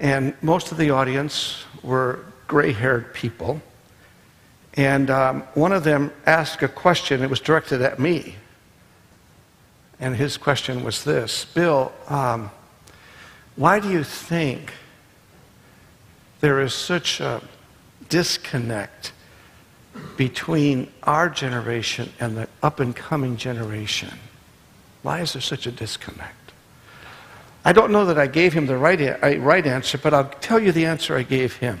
and 0.00 0.34
most 0.42 0.72
of 0.72 0.78
the 0.78 0.90
audience 0.90 1.62
were 1.84 2.24
gray 2.48 2.72
haired 2.72 3.14
people. 3.14 3.62
And 4.74 5.08
um, 5.10 5.42
one 5.54 5.70
of 5.70 5.84
them 5.84 6.10
asked 6.26 6.60
a 6.64 6.66
question, 6.66 7.22
it 7.22 7.30
was 7.30 7.38
directed 7.38 7.80
at 7.80 8.00
me. 8.00 8.34
And 10.00 10.16
his 10.16 10.36
question 10.36 10.82
was 10.82 11.04
this 11.04 11.44
Bill, 11.44 11.92
um, 12.08 12.50
why 13.54 13.78
do 13.78 13.88
you 13.88 14.02
think 14.02 14.72
there 16.40 16.60
is 16.60 16.74
such 16.74 17.20
a 17.20 17.40
disconnect 18.08 19.12
between 20.16 20.90
our 21.04 21.28
generation 21.28 22.12
and 22.18 22.36
the 22.36 22.48
up 22.60 22.80
and 22.80 22.96
coming 22.96 23.36
generation. 23.36 24.18
Why 25.02 25.20
is 25.20 25.34
there 25.34 25.42
such 25.42 25.64
a 25.68 25.70
disconnect? 25.70 26.37
I 27.64 27.72
don't 27.72 27.92
know 27.92 28.06
that 28.06 28.18
I 28.18 28.26
gave 28.26 28.52
him 28.52 28.66
the 28.66 28.76
right, 28.76 29.40
right 29.40 29.66
answer, 29.66 29.98
but 29.98 30.14
I'll 30.14 30.30
tell 30.40 30.58
you 30.58 30.72
the 30.72 30.86
answer 30.86 31.16
I 31.16 31.22
gave 31.22 31.56
him. 31.56 31.80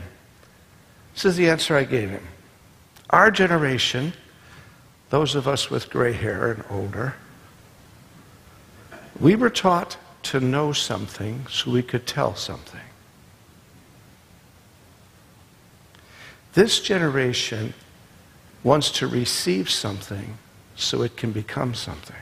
This 1.14 1.24
is 1.24 1.36
the 1.36 1.48
answer 1.48 1.76
I 1.76 1.84
gave 1.84 2.10
him. 2.10 2.26
Our 3.10 3.30
generation, 3.30 4.12
those 5.10 5.34
of 5.34 5.48
us 5.48 5.70
with 5.70 5.88
gray 5.88 6.12
hair 6.12 6.52
and 6.52 6.64
older, 6.68 7.14
we 9.18 9.34
were 9.34 9.50
taught 9.50 9.96
to 10.24 10.40
know 10.40 10.72
something 10.72 11.46
so 11.48 11.70
we 11.70 11.82
could 11.82 12.06
tell 12.06 12.34
something. 12.34 12.80
This 16.52 16.80
generation 16.80 17.72
wants 18.62 18.90
to 18.92 19.06
receive 19.06 19.70
something 19.70 20.36
so 20.76 21.02
it 21.02 21.16
can 21.16 21.32
become 21.32 21.74
something. 21.74 22.16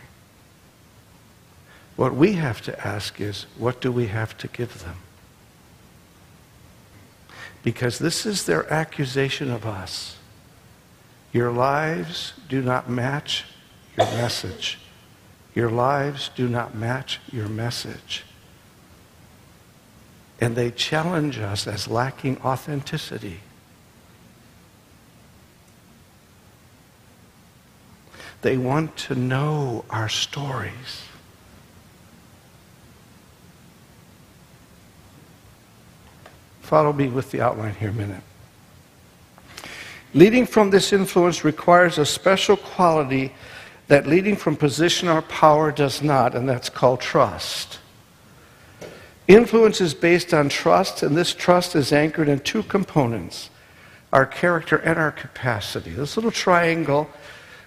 What 1.96 2.14
we 2.14 2.34
have 2.34 2.60
to 2.62 2.86
ask 2.86 3.20
is, 3.20 3.46
what 3.56 3.80
do 3.80 3.90
we 3.90 4.06
have 4.08 4.36
to 4.38 4.48
give 4.48 4.84
them? 4.84 4.96
Because 7.62 7.98
this 7.98 8.26
is 8.26 8.44
their 8.44 8.70
accusation 8.72 9.50
of 9.50 9.66
us. 9.66 10.18
Your 11.32 11.50
lives 11.50 12.34
do 12.48 12.62
not 12.62 12.88
match 12.88 13.44
your 13.96 14.06
message. 14.06 14.78
Your 15.54 15.70
lives 15.70 16.30
do 16.36 16.48
not 16.48 16.74
match 16.74 17.18
your 17.32 17.48
message. 17.48 18.24
And 20.38 20.54
they 20.54 20.70
challenge 20.70 21.38
us 21.38 21.66
as 21.66 21.88
lacking 21.88 22.38
authenticity. 22.44 23.40
They 28.42 28.58
want 28.58 28.96
to 28.98 29.14
know 29.14 29.86
our 29.88 30.10
stories. 30.10 31.02
Follow 36.66 36.92
me 36.92 37.08
with 37.08 37.30
the 37.30 37.40
outline 37.40 37.74
here 37.74 37.90
a 37.90 37.92
minute. 37.92 38.22
Leading 40.14 40.46
from 40.46 40.70
this 40.70 40.92
influence 40.92 41.44
requires 41.44 41.98
a 41.98 42.04
special 42.04 42.56
quality 42.56 43.32
that 43.88 44.06
leading 44.06 44.36
from 44.36 44.56
position 44.56 45.08
or 45.08 45.22
power 45.22 45.70
does 45.70 46.02
not, 46.02 46.34
and 46.34 46.48
that's 46.48 46.68
called 46.68 47.00
trust. 47.00 47.78
Influence 49.28 49.80
is 49.80 49.94
based 49.94 50.34
on 50.34 50.48
trust, 50.48 51.02
and 51.02 51.16
this 51.16 51.32
trust 51.34 51.76
is 51.76 51.92
anchored 51.92 52.28
in 52.28 52.40
two 52.40 52.62
components 52.62 53.50
our 54.12 54.26
character 54.26 54.76
and 54.76 54.98
our 54.98 55.12
capacity. 55.12 55.90
This 55.90 56.16
little 56.16 56.30
triangle 56.30 57.10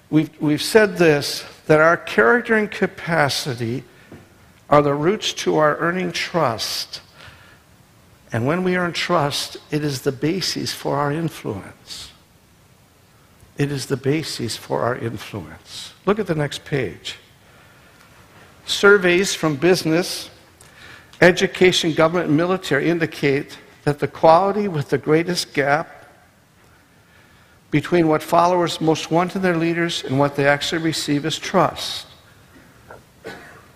We've, 0.10 0.30
we've 0.42 0.62
said 0.62 0.98
this 0.98 1.46
that 1.68 1.80
our 1.80 1.96
character 1.96 2.56
and 2.56 2.70
capacity 2.70 3.84
are 4.70 4.82
the 4.82 4.94
roots 4.94 5.34
to 5.34 5.58
our 5.58 5.78
earning 5.78 6.12
trust. 6.12 7.02
And 8.32 8.46
when 8.46 8.64
we 8.64 8.78
earn 8.78 8.94
trust, 8.94 9.58
it 9.72 9.84
is 9.84 10.02
the 10.02 10.12
basis 10.12 10.74
for 10.74 10.98
our 10.98 11.12
influence. 11.12 12.12
It 13.58 13.72
is 13.72 13.88
the 13.88 13.98
basis 13.98 14.56
for 14.56 14.82
our 14.82 14.96
influence. 14.96 15.94
Look 16.06 16.20
at 16.20 16.28
the 16.28 16.36
next 16.36 16.64
page. 16.64 17.16
Surveys 18.66 19.34
from 19.34 19.56
business, 19.56 20.30
education, 21.22 21.94
government, 21.94 22.28
and 22.28 22.38
military 22.38 22.90
indicate 22.90 23.58
that 23.84 24.00
the 24.00 24.08
quality 24.08 24.68
with 24.68 24.90
the 24.90 24.98
greatest 24.98 25.54
gap 25.54 26.06
between 27.72 28.08
what 28.08 28.24
followers 28.24 28.80
most 28.80 29.12
want 29.12 29.36
in 29.36 29.42
their 29.42 29.58
leaders 29.58 30.04
and 30.04 30.18
what 30.18 30.36
they 30.36 30.48
actually 30.48 30.82
receive 30.82 31.26
is 31.26 31.38
trust. 31.38 32.08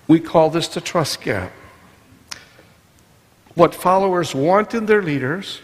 We 0.07 0.19
call 0.19 0.50
this 0.50 0.67
the 0.67 0.81
trust 0.81 1.22
gap. 1.22 1.51
What 3.55 3.75
followers 3.75 4.33
want 4.33 4.74
in 4.74 4.88
their 4.88 5.01
leaders 5.01 5.62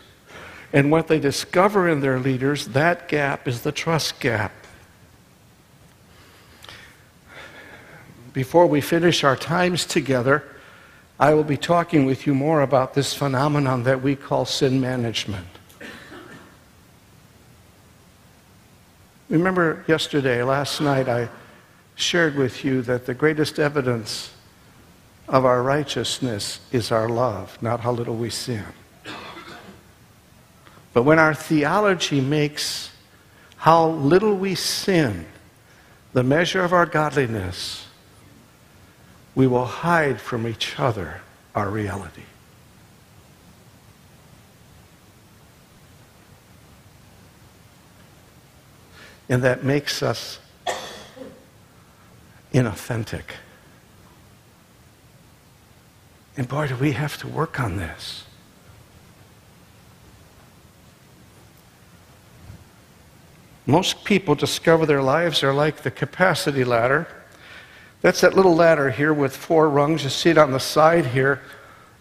and 0.72 0.92
what 0.92 1.08
they 1.08 1.20
discover 1.20 1.90
in 1.90 2.02
their 2.02 2.20
leaders, 2.20 2.68
that 2.68 3.08
gap 3.08 3.48
is 3.48 3.62
the 3.62 3.72
trust 3.72 4.20
gap. 4.20 4.52
Before 8.32 8.68
we 8.68 8.80
finish 8.80 9.24
our 9.24 9.36
times 9.36 9.86
together, 9.86 10.44
I 11.20 11.34
will 11.34 11.44
be 11.44 11.58
talking 11.58 12.06
with 12.06 12.28
you 12.28 12.36
more 12.36 12.62
about 12.62 12.94
this 12.94 13.14
phenomenon 13.14 13.84
that 13.84 14.02
we 14.02 14.16
call 14.16 14.46
sin 14.46 14.80
management. 14.80 15.48
Remember 19.30 19.84
yesterday, 19.88 20.44
last 20.44 20.80
night, 20.80 21.10
I 21.10 21.30
shared 21.96 22.36
with 22.36 22.64
you 22.64 22.82
that 22.84 23.06
the 23.06 23.14
greatest 23.14 23.60
evidence 23.60 24.32
of 25.30 25.46
our 25.46 25.64
righteousness 25.64 26.60
is 26.72 26.92
our 26.92 27.08
love, 27.08 27.58
not 27.62 27.80
how 27.80 27.92
little 27.92 28.16
we 28.16 28.30
sin. 28.30 28.66
But 30.94 31.04
when 31.04 31.20
our 31.20 31.34
theology 31.34 32.20
makes 32.20 32.92
how 33.58 33.90
little 33.90 34.36
we 34.36 34.56
sin 34.56 35.26
the 36.12 36.24
measure 36.24 36.64
of 36.64 36.74
our 36.74 36.86
godliness, 36.86 37.88
we 39.36 39.48
will 39.48 39.66
hide 39.66 40.20
from 40.20 40.48
each 40.48 40.80
other 40.80 41.22
our 41.56 41.70
reality. 41.70 42.24
and 49.30 49.44
that 49.44 49.64
makes 49.64 50.02
us 50.02 50.40
inauthentic. 52.52 53.24
And 56.40 56.48
boy, 56.48 56.70
do 56.70 56.76
we 56.78 56.94
have 56.94 57.18
to 57.18 57.28
work 57.28 57.60
on 57.60 57.76
this. 57.76 58.24
Most 63.66 64.06
people 64.06 64.36
discover 64.36 64.86
their 64.86 65.02
lives 65.02 65.44
are 65.44 65.54
like 65.54 65.82
the 65.82 65.92
capacity 65.92 66.64
ladder. 66.64 67.10
That's 68.00 68.22
that 68.22 68.38
little 68.38 68.56
ladder 68.56 68.90
here 68.90 69.14
with 69.14 69.36
four 69.36 69.70
rungs. 69.70 70.06
You 70.06 70.10
see 70.10 70.30
it 70.30 70.38
on 70.38 70.54
the 70.54 70.62
side 70.62 71.08
here. 71.08 71.42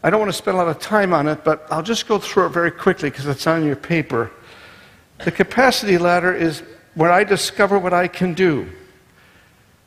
I 0.05 0.11
don't 0.11 0.21
want 0.21 0.31
to 0.31 0.39
spend 0.39 0.57
a 0.57 0.59
lot 0.59 0.69
of 0.69 0.79
time 0.79 1.13
on 1.13 1.27
it, 1.27 1.43
but 1.43 1.67
I'll 1.69 1.83
just 1.83 2.07
go 2.07 2.21
through 2.21 2.47
it 2.47 2.51
very 2.51 2.71
quickly 2.71 3.11
because 3.11 3.27
it's 3.27 3.49
on 3.49 3.65
your 3.65 3.75
paper. 3.75 4.31
The 5.25 5.33
capacity 5.33 5.99
ladder 5.99 6.33
is 6.33 6.63
where 6.95 7.11
I 7.11 7.25
discover 7.25 7.77
what 7.77 7.93
I 7.93 8.07
can 8.07 8.35
do. 8.35 8.71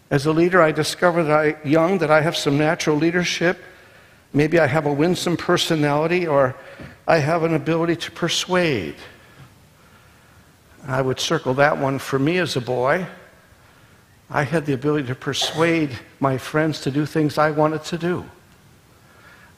As 0.10 0.25
a 0.25 0.34
leader, 0.34 0.62
I 0.62 0.74
discover 0.74 1.24
that 1.24 1.39
I, 1.39 1.55
young, 1.65 2.00
that 2.00 2.12
I 2.12 2.20
have 2.20 2.36
some 2.36 2.58
natural 2.58 2.98
leadership. 2.98 3.58
Maybe 4.33 4.59
I 4.59 4.67
have 4.67 4.85
a 4.85 4.93
winsome 4.93 5.35
personality, 5.35 6.25
or 6.27 6.55
I 7.07 7.17
have 7.17 7.43
an 7.43 7.53
ability 7.53 7.97
to 7.97 8.11
persuade. 8.11 8.95
I 10.88 11.01
would 11.01 11.19
circle 11.19 11.53
that 11.55 11.77
one 11.77 12.00
for 12.00 12.17
me 12.17 12.38
as 12.38 12.55
a 12.55 12.61
boy. 12.61 13.05
I 14.29 14.43
had 14.43 14.65
the 14.65 14.73
ability 14.73 15.07
to 15.07 15.15
persuade 15.15 16.00
my 16.19 16.38
friends 16.38 16.81
to 16.81 16.91
do 16.91 17.05
things 17.05 17.38
I 17.38 17.51
wanted 17.51 17.83
to 17.85 17.97
do. 17.97 18.25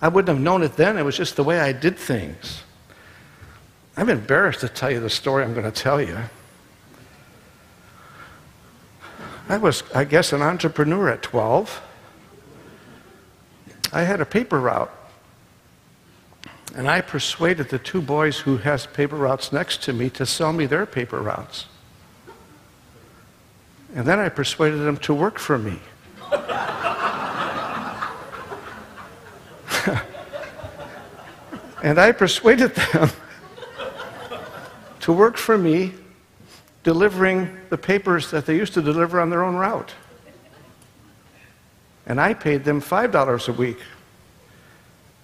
I 0.02 0.08
wouldn't 0.08 0.36
have 0.36 0.44
known 0.44 0.64
it 0.64 0.76
then, 0.76 0.98
it 0.98 1.04
was 1.04 1.16
just 1.16 1.36
the 1.36 1.44
way 1.44 1.60
I 1.60 1.72
did 1.72 1.98
things. 1.98 2.64
I'm 3.96 4.10
embarrassed 4.10 4.62
to 4.62 4.70
tell 4.70 4.90
you 4.90 5.00
the 5.00 5.10
story 5.10 5.44
I'm 5.44 5.54
going 5.54 5.72
to 5.72 5.72
tell 5.72 6.02
you. 6.02 6.18
I 9.48 9.58
was, 9.58 9.84
I 9.94 10.04
guess, 10.04 10.34
an 10.34 10.42
entrepreneur 10.42 11.10
at 11.10 11.22
12. 11.22 11.82
I 13.94 14.04
had 14.04 14.20
a 14.20 14.26
paper 14.26 14.60
route. 14.60 14.92
And 16.76 16.90
I 16.90 17.02
persuaded 17.02 17.70
the 17.70 17.78
two 17.78 18.02
boys 18.02 18.40
who 18.40 18.58
has 18.58 18.88
paper 18.88 19.16
routes 19.16 19.54
next 19.54 19.84
to 19.84 19.94
me 19.94 20.10
to 20.10 20.26
sell 20.26 20.52
me 20.52 20.66
their 20.66 20.88
paper 20.88 21.22
routes. 21.22 21.68
And 23.94 24.08
then 24.08 24.18
I 24.18 24.30
persuaded 24.30 24.78
them 24.78 24.98
to 24.98 25.14
work 25.14 25.38
for 25.38 25.60
me. 25.60 25.80
and 31.84 32.00
I 32.00 32.12
persuaded 32.12 32.74
them 32.74 33.10
to 35.02 35.14
work 35.14 35.38
for 35.38 35.60
me 35.60 35.94
delivering 36.82 37.56
the 37.70 37.78
papers 37.78 38.32
that 38.32 38.48
they 38.48 38.56
used 38.56 38.74
to 38.74 38.82
deliver 38.82 39.20
on 39.20 39.30
their 39.30 39.44
own 39.44 39.56
route. 39.56 39.94
And 42.06 42.20
I 42.20 42.34
paid 42.34 42.64
them 42.64 42.82
$5 42.82 43.50
a 43.50 43.54
week. 43.54 43.80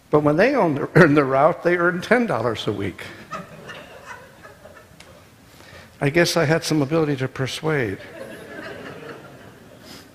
But 0.09 0.21
when 0.21 0.37
they 0.37 0.55
earned 0.55 1.17
the 1.17 1.23
route, 1.23 1.63
they 1.63 1.77
earned 1.77 2.03
$10 2.03 2.67
a 2.67 2.71
week. 2.71 3.03
I 6.01 6.09
guess 6.09 6.37
I 6.37 6.45
had 6.45 6.63
some 6.63 6.81
ability 6.81 7.17
to 7.17 7.27
persuade. 7.27 7.97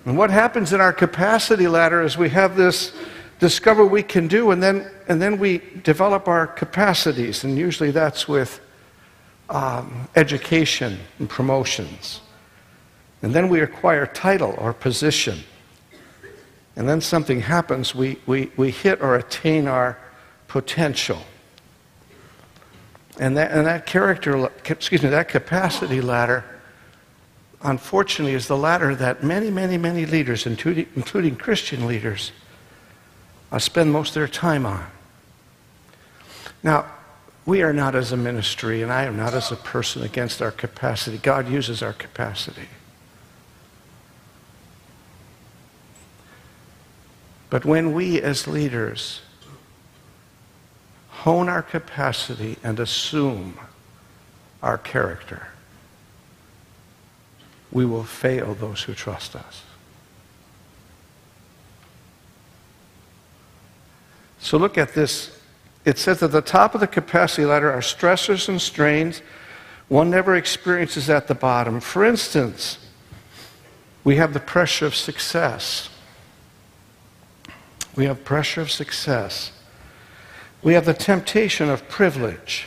And 0.05 0.17
what 0.17 0.29
happens 0.29 0.73
in 0.73 0.81
our 0.81 0.93
capacity 0.93 1.67
ladder 1.67 2.01
is 2.03 2.17
we 2.17 2.29
have 2.29 2.55
this 2.55 2.93
discover 3.39 3.85
we 3.85 4.03
can 4.03 4.27
do, 4.27 4.51
and 4.51 4.61
then, 4.61 4.89
and 5.07 5.21
then 5.21 5.37
we 5.37 5.61
develop 5.83 6.27
our 6.27 6.47
capacities, 6.47 7.43
and 7.43 7.57
usually 7.57 7.91
that's 7.91 8.27
with 8.27 8.61
um, 9.49 10.07
education 10.15 10.99
and 11.19 11.29
promotions. 11.29 12.21
And 13.21 13.33
then 13.33 13.49
we 13.49 13.61
acquire 13.61 14.05
title 14.05 14.55
or 14.57 14.73
position. 14.73 15.39
And 16.75 16.89
then 16.89 16.99
something 16.99 17.41
happens, 17.41 17.95
we, 17.95 18.19
we, 18.25 18.51
we 18.57 18.71
hit 18.71 19.01
or 19.01 19.15
attain 19.15 19.67
our 19.67 19.97
potential. 20.47 21.21
And 23.17 23.37
that, 23.37 23.51
and 23.51 23.65
that 23.65 23.85
character, 23.85 24.49
excuse 24.65 25.01
me, 25.01 25.09
that 25.09 25.29
capacity 25.29 26.01
ladder, 26.01 26.43
unfortunately, 27.61 28.33
is 28.33 28.47
the 28.47 28.57
ladder 28.57 28.93
that 28.95 29.23
many, 29.23 29.49
many, 29.49 29.77
many 29.77 30.05
leaders, 30.05 30.45
including, 30.45 30.87
including 30.97 31.37
Christian 31.37 31.87
leaders, 31.87 32.33
uh, 33.51 33.59
spend 33.59 33.93
most 33.93 34.09
of 34.09 34.15
their 34.15 34.27
time 34.27 34.65
on. 34.65 34.85
Now, 36.61 36.85
we 37.45 37.61
are 37.61 37.71
not 37.71 37.95
as 37.95 38.11
a 38.11 38.17
ministry, 38.17 38.81
and 38.81 38.91
I 38.91 39.03
am 39.03 39.15
not 39.15 39.33
as 39.33 39.51
a 39.51 39.55
person 39.55 40.03
against 40.03 40.41
our 40.41 40.51
capacity. 40.51 41.17
God 41.19 41.47
uses 41.47 41.81
our 41.81 41.93
capacity. 41.93 42.67
But 47.49 47.65
when 47.65 47.93
we 47.93 48.21
as 48.21 48.47
leaders 48.47 49.21
hone 51.09 51.49
our 51.49 51.61
capacity 51.61 52.57
and 52.63 52.79
assume 52.79 53.59
our 54.61 54.77
character, 54.77 55.47
we 57.71 57.85
will 57.85 58.03
fail 58.03 58.53
those 58.53 58.83
who 58.83 58.93
trust 58.93 59.35
us. 59.35 59.63
So 64.39 64.57
look 64.57 64.77
at 64.77 64.93
this 64.93 65.35
it 65.85 65.99
says 65.99 66.23
at 66.23 66.31
the 66.31 66.41
top 66.41 66.73
of 66.73 66.81
the 66.81 66.87
capacity 66.87 67.45
ladder 67.45 67.71
are 67.71 67.79
stressors 67.79 68.49
and 68.49 68.59
strains 68.59 69.21
one 69.87 70.09
never 70.09 70.35
experiences 70.35 71.11
at 71.11 71.27
the 71.27 71.35
bottom. 71.35 71.79
For 71.79 72.03
instance, 72.03 72.79
we 74.03 74.15
have 74.15 74.33
the 74.33 74.39
pressure 74.39 74.87
of 74.87 74.95
success. 74.95 75.89
We 77.95 78.05
have 78.05 78.23
pressure 78.23 78.61
of 78.61 78.71
success. 78.71 79.51
We 80.61 80.73
have 80.73 80.85
the 80.85 80.93
temptation 80.93 81.69
of 81.69 81.87
privilege. 81.87 82.65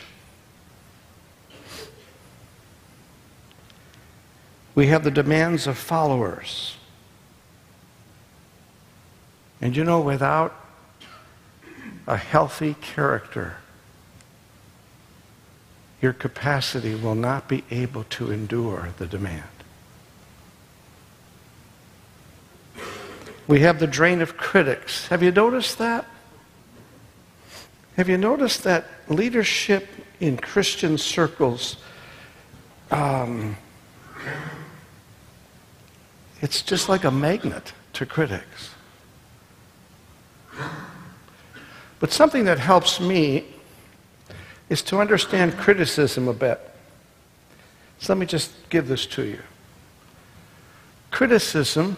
We 4.75 4.87
have 4.87 5.05
the 5.05 5.11
demands 5.11 5.67
of 5.67 5.77
followers. 5.77 6.77
And 9.61 9.77
you 9.77 9.85
know, 9.85 10.01
without 10.01 10.55
a 12.07 12.17
healthy 12.17 12.75
character, 12.81 13.57
your 16.01 16.12
capacity 16.12 16.95
will 16.95 17.17
not 17.17 17.49
be 17.49 17.64
able 17.71 18.05
to 18.05 18.31
endure 18.31 18.91
the 18.99 19.07
demand. 19.07 19.58
We 23.49 23.61
have 23.61 23.81
the 23.81 23.87
drain 23.87 24.21
of 24.21 24.37
critics. 24.37 25.09
Have 25.09 25.23
you 25.23 25.33
noticed 25.33 25.79
that? 25.79 26.05
Have 27.97 28.09
you 28.09 28.19
noticed 28.19 28.63
that 28.63 28.85
leadership 29.09 29.89
in 30.21 30.37
Christian 30.37 30.99
circles, 30.99 31.77
um, 32.91 33.57
it's 36.41 36.63
just 36.63 36.89
like 36.89 37.05
a 37.05 37.11
magnet 37.11 37.73
to 37.95 38.07
critics. 38.07 38.71
But 42.01 42.13
something 42.13 42.45
that 42.45 42.59
helps 42.59 43.01
me 43.01 43.45
is 44.69 44.83
to 44.83 45.01
understand 45.01 45.57
criticism 45.57 46.29
a 46.29 46.33
bit. 46.33 46.61
So 47.99 48.13
let 48.13 48.21
me 48.21 48.27
just 48.27 48.53
give 48.71 48.87
this 48.87 49.07
to 49.07 49.25
you. 49.25 49.41
Criticism 51.11 51.97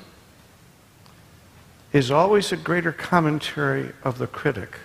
is 1.92 2.10
always 2.10 2.52
a 2.52 2.56
greater 2.56 2.92
commentary 2.92 3.92
of 4.04 4.18
the 4.18 4.26
critic 4.26 4.78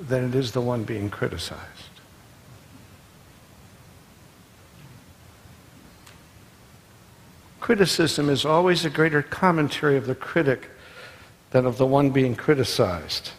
than 0.00 0.24
it 0.24 0.34
is 0.34 0.52
the 0.52 0.60
one 0.60 0.84
being 0.84 1.10
criticized. 1.10 1.88
Criticism 7.60 8.30
is 8.30 8.44
always 8.44 8.84
a 8.84 8.90
greater 8.90 9.22
commentary 9.22 9.96
of 9.96 10.06
the 10.06 10.14
critic 10.14 10.70
than 11.50 11.66
of 11.66 11.78
the 11.78 11.86
one 11.86 12.10
being 12.10 12.34
criticized. 12.34 13.32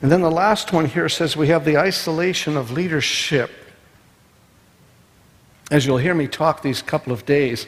And 0.00 0.10
then 0.10 0.22
the 0.22 0.30
last 0.30 0.72
one 0.72 0.86
here 0.86 1.08
says 1.08 1.36
we 1.36 1.48
have 1.48 1.64
the 1.64 1.76
isolation 1.76 2.56
of 2.56 2.70
leadership. 2.70 3.50
As 5.70 5.84
you'll 5.84 5.98
hear 5.98 6.14
me 6.14 6.28
talk 6.28 6.62
these 6.62 6.80
couple 6.80 7.12
of 7.12 7.26
days, 7.26 7.66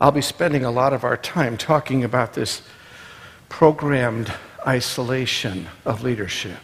I'll 0.00 0.12
be 0.12 0.22
spending 0.22 0.64
a 0.64 0.70
lot 0.70 0.92
of 0.92 1.02
our 1.02 1.16
time 1.16 1.56
talking 1.56 2.04
about 2.04 2.34
this 2.34 2.62
programmed 3.48 4.32
isolation 4.66 5.66
of 5.84 6.02
leadership. 6.02 6.58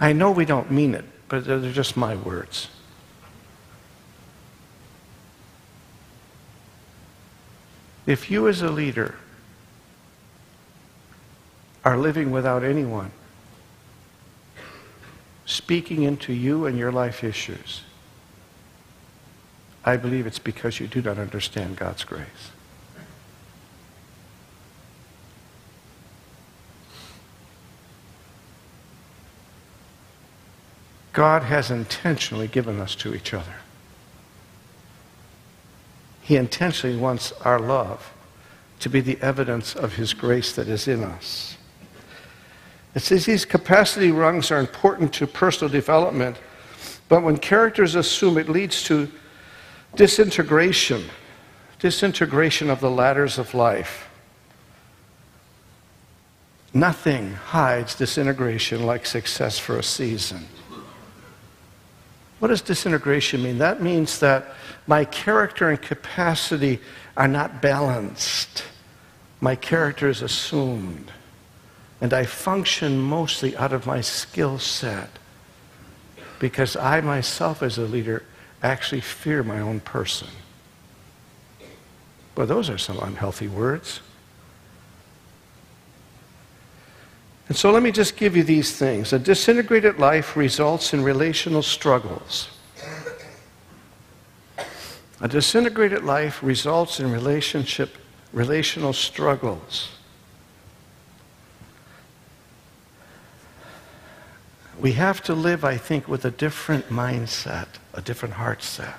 I 0.00 0.12
know 0.12 0.30
we 0.30 0.44
don't 0.44 0.70
mean 0.70 0.94
it, 0.94 1.04
but 1.28 1.44
they're 1.44 1.60
just 1.72 1.96
my 1.96 2.16
words. 2.16 2.68
If 8.06 8.30
you, 8.30 8.48
as 8.48 8.62
a 8.62 8.70
leader, 8.70 9.14
are 11.84 11.96
living 11.96 12.30
without 12.30 12.64
anyone 12.64 13.12
speaking 15.52 16.02
into 16.02 16.32
you 16.32 16.66
and 16.66 16.78
your 16.78 16.92
life 16.92 17.22
issues, 17.22 17.82
I 19.84 19.96
believe 19.96 20.26
it's 20.26 20.38
because 20.38 20.80
you 20.80 20.86
do 20.86 21.02
not 21.02 21.18
understand 21.18 21.76
God's 21.76 22.04
grace. 22.04 22.52
God 31.12 31.42
has 31.42 31.70
intentionally 31.70 32.48
given 32.48 32.80
us 32.80 32.94
to 32.96 33.14
each 33.14 33.34
other. 33.34 33.56
He 36.22 36.36
intentionally 36.36 36.96
wants 36.96 37.32
our 37.44 37.58
love 37.58 38.12
to 38.80 38.88
be 38.88 39.00
the 39.00 39.18
evidence 39.20 39.74
of 39.74 39.96
His 39.96 40.14
grace 40.14 40.52
that 40.54 40.68
is 40.68 40.88
in 40.88 41.04
us. 41.04 41.56
It 42.94 43.00
says 43.00 43.24
these 43.24 43.44
capacity 43.44 44.10
rungs 44.10 44.50
are 44.50 44.60
important 44.60 45.12
to 45.14 45.26
personal 45.26 45.70
development, 45.70 46.36
but 47.08 47.22
when 47.22 47.38
characters 47.38 47.94
assume 47.94 48.36
it 48.36 48.48
leads 48.48 48.82
to 48.84 49.10
disintegration, 49.96 51.04
disintegration 51.78 52.70
of 52.70 52.80
the 52.80 52.90
ladders 52.90 53.38
of 53.38 53.54
life. 53.54 54.08
Nothing 56.74 57.34
hides 57.34 57.94
disintegration 57.94 58.86
like 58.86 59.04
success 59.04 59.58
for 59.58 59.78
a 59.78 59.82
season. 59.82 60.46
What 62.38 62.48
does 62.48 62.62
disintegration 62.62 63.42
mean? 63.42 63.58
That 63.58 63.82
means 63.82 64.18
that 64.20 64.54
my 64.86 65.04
character 65.04 65.68
and 65.68 65.80
capacity 65.80 66.80
are 67.16 67.28
not 67.28 67.60
balanced. 67.62 68.64
My 69.40 69.54
character 69.54 70.08
is 70.08 70.22
assumed. 70.22 71.12
And 72.02 72.12
I 72.12 72.24
function 72.24 73.00
mostly 73.00 73.56
out 73.56 73.72
of 73.72 73.86
my 73.86 74.00
skill 74.00 74.58
set 74.58 75.08
because 76.40 76.74
I 76.74 77.00
myself, 77.00 77.62
as 77.62 77.78
a 77.78 77.82
leader, 77.82 78.24
actually 78.60 79.00
fear 79.00 79.44
my 79.44 79.60
own 79.60 79.78
person. 79.78 80.26
Well, 82.36 82.48
those 82.48 82.68
are 82.68 82.76
some 82.76 82.98
unhealthy 82.98 83.46
words. 83.46 84.00
And 87.46 87.56
so 87.56 87.70
let 87.70 87.84
me 87.84 87.92
just 87.92 88.16
give 88.16 88.36
you 88.36 88.42
these 88.42 88.76
things. 88.76 89.12
A 89.12 89.18
disintegrated 89.20 90.00
life 90.00 90.36
results 90.36 90.92
in 90.92 91.04
relational 91.04 91.62
struggles. 91.62 92.48
A 95.20 95.28
disintegrated 95.28 96.02
life 96.02 96.42
results 96.42 96.98
in 96.98 97.12
relationship 97.12 97.96
relational 98.32 98.92
struggles. 98.92 99.90
We 104.82 104.94
have 104.94 105.22
to 105.22 105.34
live, 105.34 105.64
I 105.64 105.76
think, 105.76 106.08
with 106.08 106.24
a 106.24 106.30
different 106.32 106.88
mindset, 106.88 107.68
a 107.94 108.02
different 108.02 108.34
heart 108.34 108.64
set. 108.64 108.98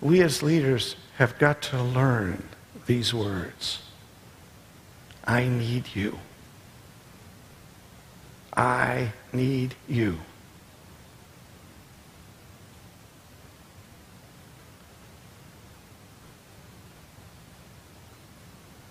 We 0.00 0.20
as 0.20 0.42
leaders 0.42 0.96
have 1.18 1.38
got 1.38 1.62
to 1.62 1.80
learn 1.80 2.48
these 2.86 3.14
words. 3.14 3.82
I 5.24 5.46
need 5.46 5.94
you. 5.94 6.18
I 8.56 9.12
need 9.32 9.76
you. 9.86 10.18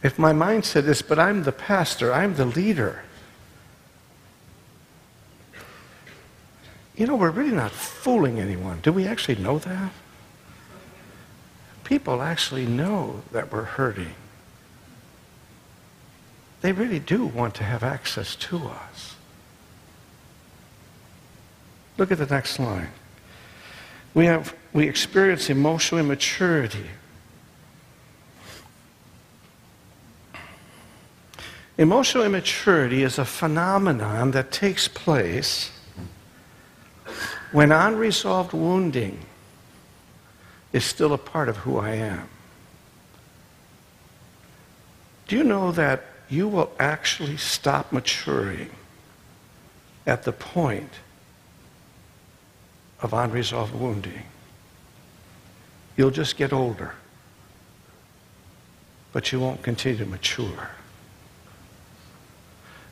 If 0.01 0.17
my 0.17 0.31
mindset 0.31 0.87
is, 0.87 1.01
but 1.01 1.19
I'm 1.19 1.43
the 1.43 1.51
pastor, 1.51 2.13
I'm 2.13 2.35
the 2.35 2.45
leader, 2.45 3.03
you 6.99 7.07
know, 7.07 7.15
we're 7.15 7.31
really 7.31 7.55
not 7.55 7.71
fooling 7.71 8.41
anyone. 8.41 8.79
Do 8.81 8.91
we 8.91 9.07
actually 9.07 9.41
know 9.41 9.57
that? 9.59 9.91
People 11.85 12.21
actually 12.21 12.65
know 12.65 13.21
that 13.31 13.53
we're 13.53 13.63
hurting. 13.63 14.13
They 16.59 16.73
really 16.73 16.99
do 16.99 17.25
want 17.25 17.55
to 17.55 17.63
have 17.63 17.83
access 17.83 18.35
to 18.35 18.57
us. 18.57 19.15
Look 21.97 22.11
at 22.11 22.17
the 22.17 22.25
next 22.25 22.59
line. 22.59 22.89
We, 24.13 24.25
have, 24.25 24.53
we 24.73 24.87
experience 24.87 25.49
emotional 25.49 26.01
immaturity. 26.01 26.87
Emotional 31.79 32.25
immaturity 32.25 33.03
is 33.03 33.17
a 33.17 33.23
phenomenon 33.23 34.31
that 34.31 34.51
takes 34.51 34.89
place 34.89 35.71
when 37.53 37.71
unresolved 37.71 38.53
wounding 38.53 39.17
is 40.73 40.83
still 40.83 41.13
a 41.13 41.17
part 41.17 41.49
of 41.49 41.57
who 41.57 41.77
I 41.77 41.91
am. 41.91 42.27
Do 45.27 45.37
you 45.37 45.43
know 45.43 45.71
that 45.71 46.03
you 46.29 46.47
will 46.47 46.71
actually 46.79 47.37
stop 47.37 47.91
maturing 47.91 48.69
at 50.05 50.23
the 50.23 50.31
point 50.31 50.91
of 53.01 53.13
unresolved 53.13 53.73
wounding. 53.73 54.23
You'll 55.95 56.11
just 56.11 56.35
get 56.37 56.51
older, 56.51 56.95
but 59.13 59.31
you 59.31 59.39
won't 59.39 59.61
continue 59.63 59.99
to 59.99 60.05
mature. 60.05 60.71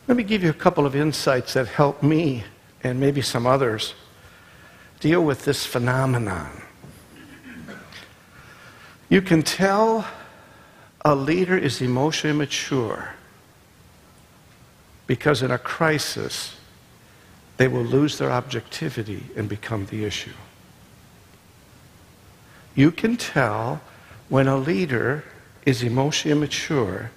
Let 0.08 0.15
me 0.15 0.24
give 0.24 0.41
you 0.41 0.50
a 0.50 0.54
couple 0.54 0.86
of 0.86 0.96
insights 0.96 1.54
that 1.54 1.67
help 1.67 2.02
me 2.02 2.46
and 2.82 2.98
maybe 2.98 3.22
some 3.22 3.46
others 3.46 3.93
deal 5.02 5.24
with 5.24 5.43
this 5.43 5.65
phenomenon. 5.65 6.62
You 9.10 9.22
can 9.22 9.43
tell 9.43 10.08
a 11.04 11.13
leader 11.13 11.58
is 11.58 11.82
emotionally 11.82 12.38
mature 12.38 13.10
because 15.08 15.41
in 15.41 15.52
a 15.52 15.58
crisis, 15.58 16.56
they 17.58 17.67
will 17.67 17.84
lose 17.84 18.17
their 18.17 18.32
objectivity 18.32 19.24
and 19.36 19.50
become 19.50 19.86
the 19.88 20.06
issue. 20.06 20.34
You 22.76 22.91
can 22.91 23.17
tell 23.17 23.82
when 24.30 24.48
a 24.48 24.58
leader 24.58 25.24
is 25.65 25.84
emotionally 25.84 26.39
mature 26.39 27.12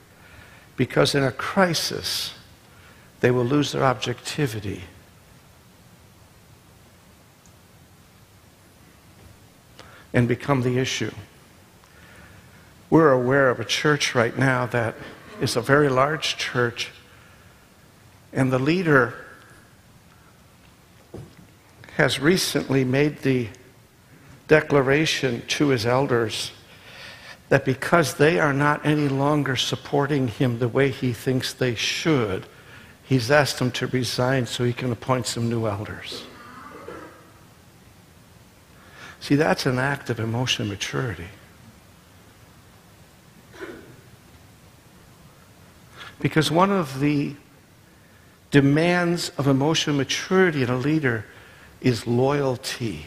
because 0.76 1.14
in 1.14 1.22
a 1.22 1.32
crisis, 1.32 2.34
they 3.20 3.30
will 3.30 3.44
lose 3.44 3.72
their 3.72 3.84
objectivity. 3.84 4.82
And 10.12 10.26
become 10.26 10.62
the 10.62 10.78
issue. 10.78 11.12
We're 12.88 13.12
aware 13.12 13.50
of 13.50 13.60
a 13.60 13.64
church 13.64 14.14
right 14.14 14.36
now 14.36 14.66
that 14.66 14.96
is 15.40 15.56
a 15.56 15.60
very 15.60 15.88
large 15.88 16.36
church 16.36 16.90
and 18.32 18.52
the 18.52 18.58
leader 18.58 19.14
has 21.96 22.20
recently 22.20 22.84
made 22.84 23.18
the 23.18 23.48
declaration 24.48 25.42
to 25.46 25.68
his 25.68 25.84
elders 25.84 26.52
that 27.48 27.64
because 27.64 28.14
they 28.14 28.38
are 28.38 28.52
not 28.52 28.86
any 28.86 29.08
longer 29.08 29.56
supporting 29.56 30.28
him 30.28 30.60
the 30.60 30.68
way 30.68 30.90
he 30.90 31.12
thinks 31.12 31.52
they 31.52 31.74
should, 31.74 32.46
he's 33.10 33.28
asked 33.28 33.58
them 33.58 33.72
to 33.72 33.88
resign 33.88 34.46
so 34.46 34.62
he 34.62 34.72
can 34.72 34.92
appoint 34.92 35.26
some 35.26 35.48
new 35.50 35.66
elders. 35.66 36.22
See, 39.18 39.34
that's 39.34 39.66
an 39.66 39.80
act 39.80 40.10
of 40.10 40.20
emotional 40.20 40.68
maturity. 40.68 41.26
Because 46.20 46.52
one 46.52 46.70
of 46.70 47.00
the 47.00 47.34
demands 48.52 49.32
of 49.36 49.48
emotional 49.48 49.96
maturity 49.96 50.62
in 50.62 50.70
a 50.70 50.76
leader 50.76 51.26
is 51.80 52.06
loyalty. 52.06 53.06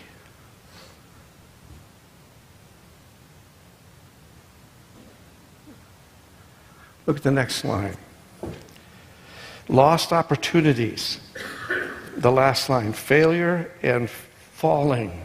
Look 7.06 7.16
at 7.16 7.24
the 7.24 7.32
next 7.32 7.64
line. 7.64 7.96
Lost 9.70 10.12
opportunities. 10.12 11.20
The 12.18 12.32
last 12.32 12.70
line 12.70 12.94
failure 12.94 13.72
and 13.82 14.10
falling. 14.10 15.24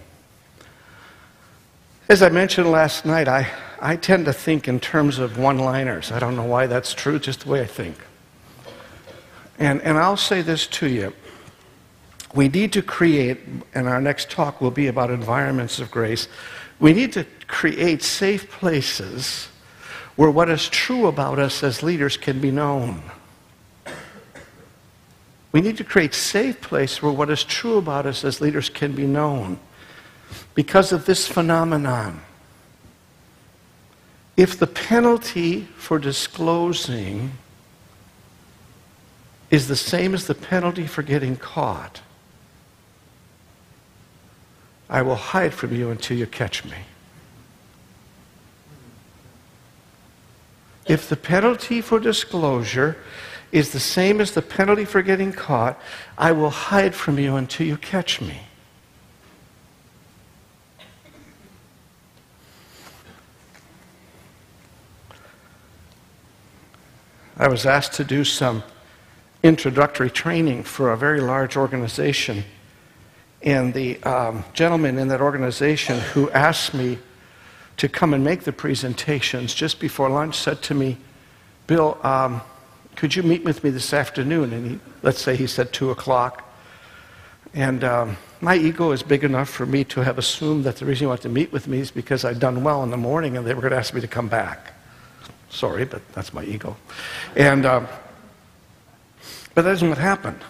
As 2.08 2.22
I 2.22 2.30
mentioned 2.30 2.70
last 2.70 3.04
night, 3.04 3.28
I, 3.28 3.50
I 3.80 3.96
tend 3.96 4.24
to 4.24 4.32
think 4.32 4.66
in 4.66 4.80
terms 4.80 5.18
of 5.18 5.38
one 5.38 5.58
liners. 5.58 6.10
I 6.10 6.18
don't 6.18 6.36
know 6.36 6.44
why 6.44 6.66
that's 6.66 6.94
true, 6.94 7.18
just 7.18 7.40
the 7.40 7.50
way 7.50 7.60
I 7.60 7.66
think. 7.66 7.96
And, 9.58 9.82
and 9.82 9.98
I'll 9.98 10.16
say 10.16 10.40
this 10.40 10.66
to 10.68 10.86
you. 10.88 11.12
We 12.34 12.48
need 12.48 12.72
to 12.74 12.82
create, 12.82 13.40
and 13.74 13.88
our 13.88 14.00
next 14.00 14.30
talk 14.30 14.60
will 14.60 14.70
be 14.70 14.86
about 14.86 15.10
environments 15.10 15.80
of 15.80 15.90
grace. 15.90 16.28
We 16.80 16.92
need 16.92 17.12
to 17.14 17.26
create 17.46 18.02
safe 18.02 18.50
places 18.50 19.48
where 20.16 20.30
what 20.30 20.48
is 20.48 20.68
true 20.68 21.06
about 21.06 21.38
us 21.38 21.62
as 21.62 21.82
leaders 21.82 22.16
can 22.16 22.40
be 22.40 22.50
known. 22.50 23.02
We 25.52 25.60
need 25.60 25.76
to 25.78 25.84
create 25.84 26.14
safe 26.14 26.60
places 26.60 27.02
where 27.02 27.12
what 27.12 27.30
is 27.30 27.42
true 27.42 27.78
about 27.78 28.06
us 28.06 28.24
as 28.24 28.40
leaders 28.40 28.68
can 28.68 28.92
be 28.92 29.06
known 29.06 29.58
because 30.54 30.92
of 30.92 31.06
this 31.06 31.26
phenomenon. 31.26 32.20
If 34.36 34.58
the 34.58 34.66
penalty 34.66 35.62
for 35.76 35.98
disclosing 35.98 37.32
is 39.50 39.68
the 39.68 39.76
same 39.76 40.14
as 40.14 40.26
the 40.26 40.34
penalty 40.34 40.86
for 40.86 41.02
getting 41.02 41.36
caught. 41.36 42.02
I 44.90 45.02
will 45.02 45.16
hide 45.16 45.54
from 45.54 45.74
you 45.74 45.90
until 45.90 46.16
you 46.16 46.26
catch 46.26 46.64
me. 46.64 46.76
If 50.86 51.08
the 51.08 51.16
penalty 51.16 51.80
for 51.80 51.98
disclosure 51.98 52.96
is 53.50 53.70
the 53.72 53.80
same 53.80 54.20
as 54.20 54.32
the 54.32 54.42
penalty 54.42 54.84
for 54.84 55.02
getting 55.02 55.32
caught, 55.32 55.80
I 56.16 56.32
will 56.32 56.50
hide 56.50 56.94
from 56.94 57.18
you 57.18 57.36
until 57.36 57.66
you 57.66 57.76
catch 57.76 58.20
me. 58.20 58.42
I 67.36 67.46
was 67.46 67.64
asked 67.64 67.92
to 67.94 68.04
do 68.04 68.24
some 68.24 68.64
introductory 69.44 70.10
training 70.10 70.64
for 70.64 70.90
a 70.90 70.96
very 70.96 71.20
large 71.20 71.56
organization. 71.56 72.44
And 73.42 73.72
the 73.72 74.02
um, 74.02 74.44
gentleman 74.52 74.98
in 74.98 75.06
that 75.08 75.20
organization 75.20 76.00
who 76.00 76.28
asked 76.32 76.74
me 76.74 76.98
to 77.76 77.88
come 77.88 78.12
and 78.12 78.24
make 78.24 78.42
the 78.42 78.52
presentations 78.52 79.54
just 79.54 79.78
before 79.78 80.10
lunch 80.10 80.36
said 80.36 80.62
to 80.62 80.74
me, 80.74 80.98
Bill, 81.68 81.96
um, 82.02 82.40
could 82.98 83.14
you 83.14 83.22
meet 83.22 83.44
with 83.44 83.62
me 83.62 83.70
this 83.70 83.94
afternoon? 83.94 84.52
And 84.52 84.70
he, 84.72 84.80
let's 85.04 85.20
say 85.20 85.36
he 85.36 85.46
said 85.46 85.72
2 85.72 85.90
o'clock. 85.90 86.42
And 87.54 87.84
um, 87.84 88.16
my 88.40 88.56
ego 88.56 88.90
is 88.90 89.04
big 89.04 89.22
enough 89.22 89.48
for 89.48 89.66
me 89.66 89.84
to 89.84 90.00
have 90.00 90.18
assumed 90.18 90.64
that 90.64 90.78
the 90.78 90.84
reason 90.84 91.04
he 91.04 91.06
wanted 91.06 91.22
to 91.22 91.28
meet 91.28 91.52
with 91.52 91.68
me 91.68 91.78
is 91.78 91.92
because 91.92 92.24
I'd 92.24 92.40
done 92.40 92.64
well 92.64 92.82
in 92.82 92.90
the 92.90 92.96
morning 92.96 93.36
and 93.36 93.46
they 93.46 93.54
were 93.54 93.60
going 93.60 93.70
to 93.70 93.78
ask 93.78 93.94
me 93.94 94.00
to 94.00 94.08
come 94.08 94.26
back. 94.26 94.74
Sorry, 95.48 95.84
but 95.84 96.02
that's 96.12 96.34
my 96.34 96.42
ego. 96.42 96.76
And, 97.36 97.64
um, 97.66 97.86
but 99.54 99.62
that 99.62 99.74
isn't 99.74 99.88
what 99.88 99.98
happened. 99.98 100.40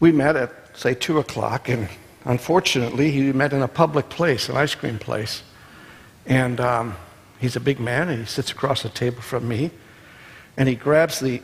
We 0.00 0.12
met 0.12 0.36
at, 0.36 0.52
say, 0.74 0.92
2 0.92 1.18
o'clock, 1.18 1.70
and 1.70 1.88
unfortunately, 2.26 3.10
he 3.10 3.32
met 3.32 3.54
in 3.54 3.62
a 3.62 3.68
public 3.68 4.10
place, 4.10 4.50
an 4.50 4.58
ice 4.58 4.74
cream 4.74 4.98
place. 4.98 5.42
And 6.26 6.60
um, 6.60 6.96
he's 7.38 7.56
a 7.56 7.60
big 7.60 7.80
man, 7.80 8.10
and 8.10 8.18
he 8.20 8.26
sits 8.26 8.52
across 8.52 8.82
the 8.82 8.90
table 8.90 9.22
from 9.22 9.48
me, 9.48 9.70
and 10.56 10.68
he 10.68 10.74
grabs 10.74 11.20
the 11.20 11.42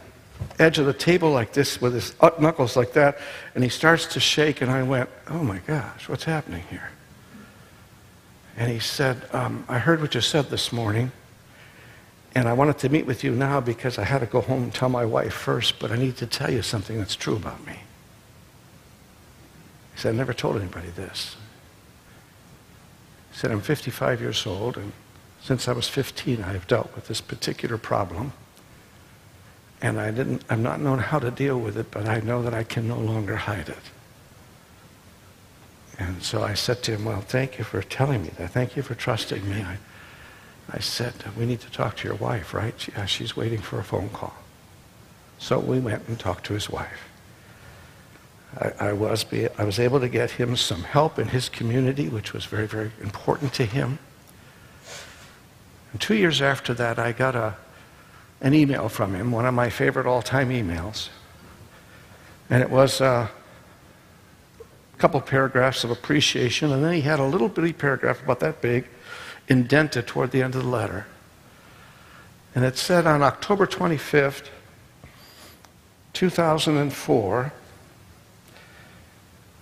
edge 0.59 0.79
of 0.79 0.87
the 0.87 0.93
table 0.93 1.31
like 1.31 1.53
this 1.53 1.81
with 1.81 1.95
his 1.95 2.15
knuckles 2.39 2.77
like 2.77 2.93
that, 2.93 3.19
and 3.55 3.65
he 3.65 3.71
starts 3.71 4.07
to 4.07 4.21
shake, 4.21 4.61
and 4.61 4.71
I 4.71 4.83
went, 4.83 5.09
Oh 5.29 5.43
my 5.43 5.59
gosh, 5.59 6.09
what's 6.09 6.25
happening 6.25 6.63
here? 6.71 6.91
And 8.57 8.71
he 8.71 8.79
said, 8.79 9.23
um, 9.33 9.65
I 9.69 9.79
heard 9.79 10.01
what 10.01 10.15
you 10.15 10.21
said 10.21 10.47
this 10.47 10.73
morning. 10.73 11.13
And 12.35 12.49
I 12.49 12.53
wanted 12.53 12.79
to 12.79 12.89
meet 12.89 13.07
with 13.07 13.25
you 13.25 13.33
now 13.33 13.61
because 13.61 13.99
I 13.99 14.05
had 14.05 14.19
to 14.19 14.27
go 14.27 14.41
home 14.41 14.65
and 14.65 14.75
tell 14.75 14.89
my 14.89 15.05
wife 15.05 15.33
first, 15.33 15.79
but 15.79 15.91
I 15.91 15.97
need 15.97 16.17
to 16.19 16.27
tell 16.27 16.51
you 16.51 16.63
something 16.63 16.99
that's 16.99 17.17
true 17.17 17.37
about 17.37 17.67
me. 17.67 17.81
He 19.95 20.01
said, 20.01 20.15
I 20.15 20.17
never 20.19 20.35
told 20.35 20.57
anybody 20.57 20.89
this. 20.89 21.37
He 23.33 23.39
said, 23.39 23.51
I'm 23.51 23.63
55 23.63 24.21
years 24.21 24.47
old, 24.47 24.77
and 24.77 24.93
since 25.41 25.67
I 25.69 25.73
was 25.73 25.89
15, 25.89 26.43
I 26.43 26.53
have 26.53 26.67
dealt 26.67 26.95
with 26.95 27.09
this 27.09 27.23
particular 27.23 27.79
problem. 27.79 28.33
And 29.83 30.01
I 30.01 30.11
didn't, 30.11 30.43
I've 30.49 30.59
not 30.59 30.81
known 30.81 30.99
how 30.99 31.19
to 31.19 31.31
deal 31.31 31.59
with 31.59 31.77
it, 31.77 31.91
but 31.91 32.09
I 32.09 32.21
know 32.21 32.43
that 32.43 32.55
I 32.55 32.65
can 32.65 32.89
no 32.89 32.99
longer 32.99 33.37
hide 33.37 33.69
it. 33.69 33.79
And 35.99 36.23
so 36.23 36.43
I 36.43 36.55
said 36.55 36.83
to 36.85 36.93
him, 36.93 37.05
Well, 37.05 37.21
thank 37.21 37.59
you 37.59 37.65
for 37.65 37.83
telling 37.83 38.23
me 38.23 38.31
that. 38.39 38.51
Thank 38.51 38.77
you 38.77 38.83
for 38.83 38.95
trusting 38.95 39.49
me. 39.49 39.63
I, 39.63 39.79
I 40.71 40.79
said, 40.79 41.15
We 41.37 41.47
need 41.47 41.61
to 41.61 41.71
talk 41.71 41.97
to 41.99 42.09
your 42.09 42.17
wife, 42.17 42.53
right? 42.53 42.75
Yeah, 42.89 43.03
uh, 43.03 43.07
she's 43.07 43.37
waiting 43.37 43.61
for 43.61 43.79
a 43.79 43.85
phone 43.85 44.11
call. 44.11 44.35
So 45.39 45.59
we 45.59 45.79
went 45.79 46.09
and 46.09 46.19
talked 46.19 46.47
to 46.47 46.55
his 46.55 46.71
wife. 46.71 47.09
I, 48.59 48.89
I, 48.89 48.93
was, 48.93 49.25
be, 49.25 49.49
I 49.59 49.65
was 49.65 49.79
able 49.79 50.01
to 50.01 50.09
get 50.09 50.33
him 50.33 50.57
some 50.57 50.83
help 50.83 51.19
in 51.19 51.29
his 51.29 51.49
community, 51.49 52.09
which 52.09 52.33
was 52.33 52.47
very, 52.47 52.67
very 52.67 52.91
important 53.03 53.53
to 53.55 53.67
him. 53.67 53.99
And 55.93 56.01
two 56.01 56.15
years 56.15 56.41
after 56.41 56.73
that, 56.75 56.99
I 56.99 57.13
got 57.13 57.35
a, 57.35 57.57
an 58.41 58.55
email 58.55 58.89
from 58.89 59.15
him, 59.15 59.33
one 59.33 59.47
of 59.47 59.55
my 59.55 59.71
favorite 59.71 60.07
all 60.07 60.23
time 60.23 60.51
emails. 60.51 61.09
And 62.51 62.63
it 62.63 62.71
was 62.71 63.01
uh, 63.01 63.29
a 64.95 64.99
couple 64.99 65.21
paragraphs 65.21 65.85
of 65.85 65.91
appreciation, 65.91 66.73
and 66.73 66.85
then 66.85 66.93
he 66.93 67.01
had 67.01 67.19
a 67.19 67.25
little 67.25 67.49
bitty 67.49 67.73
paragraph 67.73 68.23
about 68.23 68.41
that 68.41 68.61
big 68.61 68.87
indented 69.49 70.07
toward 70.07 70.31
the 70.31 70.43
end 70.43 70.55
of 70.55 70.63
the 70.63 70.69
letter. 70.69 71.07
And 72.55 72.65
it 72.65 72.77
said 72.77 73.07
on 73.07 73.23
October 73.23 73.67
25th, 73.67 74.49
2004, 76.15 77.53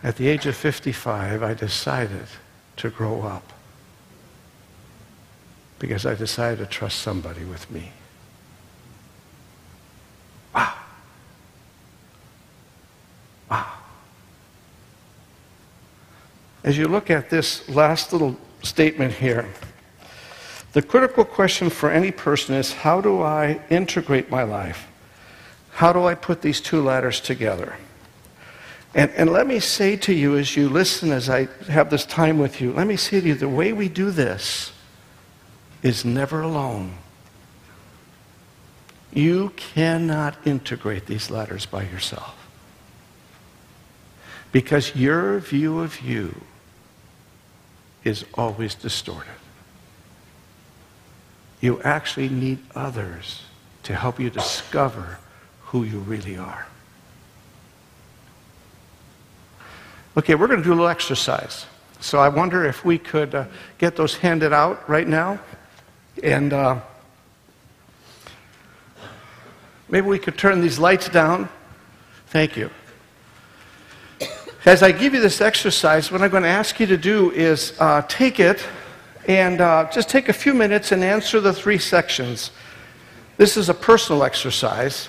at 0.03 0.17
the 0.17 0.29
age 0.29 0.47
of 0.47 0.55
55, 0.55 1.43
I 1.43 1.55
decided 1.55 2.27
to 2.77 2.91
grow 2.91 3.23
up 3.23 3.53
because 5.79 6.07
I 6.07 6.15
decided 6.15 6.59
to 6.59 6.67
trust 6.67 7.01
somebody 7.01 7.45
with 7.45 7.71
me. 7.71 7.91
Wow. 10.55 10.75
Wow. 13.51 13.73
As 16.63 16.79
you 16.79 16.89
look 16.89 17.11
at 17.11 17.31
this 17.31 17.69
last 17.69 18.13
little 18.13 18.37
statement 18.63 19.15
here, 19.15 19.49
the 20.73 20.83
critical 20.83 21.25
question 21.25 21.71
for 21.71 21.91
any 21.91 22.11
person 22.11 22.55
is 22.55 22.73
how 22.73 23.01
do 23.01 23.23
I 23.23 23.61
integrate 23.71 24.31
my 24.31 24.43
life? 24.43 24.89
How 25.73 25.93
do 25.93 26.05
I 26.05 26.15
put 26.15 26.43
these 26.43 26.61
two 26.61 26.83
ladders 26.83 27.21
together? 27.21 27.77
And, 28.95 29.11
and 29.13 29.31
let 29.31 29.47
me 29.47 29.59
say 29.59 29.97
to 29.97 30.13
you 30.13 30.37
as 30.37 30.57
you 30.57 30.69
listen, 30.69 31.11
as 31.11 31.29
I 31.29 31.49
have 31.69 31.91
this 31.91 32.07
time 32.07 32.39
with 32.39 32.61
you, 32.61 32.73
let 32.73 32.87
me 32.87 32.97
say 32.97 33.21
to 33.21 33.27
you 33.27 33.35
the 33.35 33.49
way 33.49 33.73
we 33.73 33.89
do 33.89 34.11
this 34.11 34.73
is 35.83 36.05
never 36.05 36.43
alone. 36.43 36.95
You 39.15 39.53
cannot 39.57 40.37
integrate 40.45 41.07
these 41.07 41.31
letters 41.31 41.67
by 41.67 41.85
yourself. 41.85 42.37
Because 44.51 44.95
your 44.95 45.39
view 45.39 45.81
of 45.81 46.01
you 46.01 46.43
is 48.03 48.25
always 48.35 48.75
distorted. 48.75 49.31
You 51.61 51.81
actually 51.83 52.29
need 52.29 52.59
others 52.75 53.43
to 53.85 53.95
help 53.95 54.19
you 54.19 54.31
discover 54.31 55.19
who 55.63 55.85
you 55.85 56.01
really 56.01 56.37
are. 56.37 56.67
Okay, 60.17 60.35
we're 60.35 60.47
going 60.47 60.61
to 60.61 60.65
do 60.65 60.71
a 60.71 60.75
little 60.75 60.89
exercise. 60.89 61.67
So 62.01 62.19
I 62.19 62.29
wonder 62.29 62.65
if 62.65 62.85
we 62.85 62.99
could 62.99 63.35
uh, 63.35 63.47
get 63.79 63.97
those 63.97 64.17
handed 64.17 64.53
out 64.53 64.89
right 64.89 65.09
now. 65.09 65.41
And 66.23 66.53
uh, 66.53 66.81
maybe 69.95 70.09
we 70.09 70.19
could 70.19 70.37
turn 70.37 70.61
these 70.61 70.81
lights 70.81 71.09
down. 71.09 71.49
Thank 72.27 72.57
you. 72.57 72.69
As 74.67 74.83
I 74.83 74.91
give 74.91 75.15
you 75.15 75.21
this 75.21 75.41
exercise, 75.41 76.11
what 76.11 76.21
I'm 76.21 76.31
going 76.33 76.43
to 76.43 76.49
ask 76.49 76.81
you 76.81 76.87
to 76.87 76.97
do 76.97 77.31
is 77.31 77.75
uh, 77.79 78.03
take 78.09 78.41
it 78.41 78.67
and 79.29 79.61
uh, 79.61 79.89
just 79.93 80.09
take 80.09 80.29
a 80.29 80.33
few 80.33 80.53
minutes 80.53 80.91
and 80.91 81.05
answer 81.05 81.39
the 81.39 81.53
three 81.53 81.79
sections. 81.79 82.51
This 83.37 83.57
is 83.57 83.69
a 83.69 83.75
personal 83.75 84.25
exercise. 84.25 85.09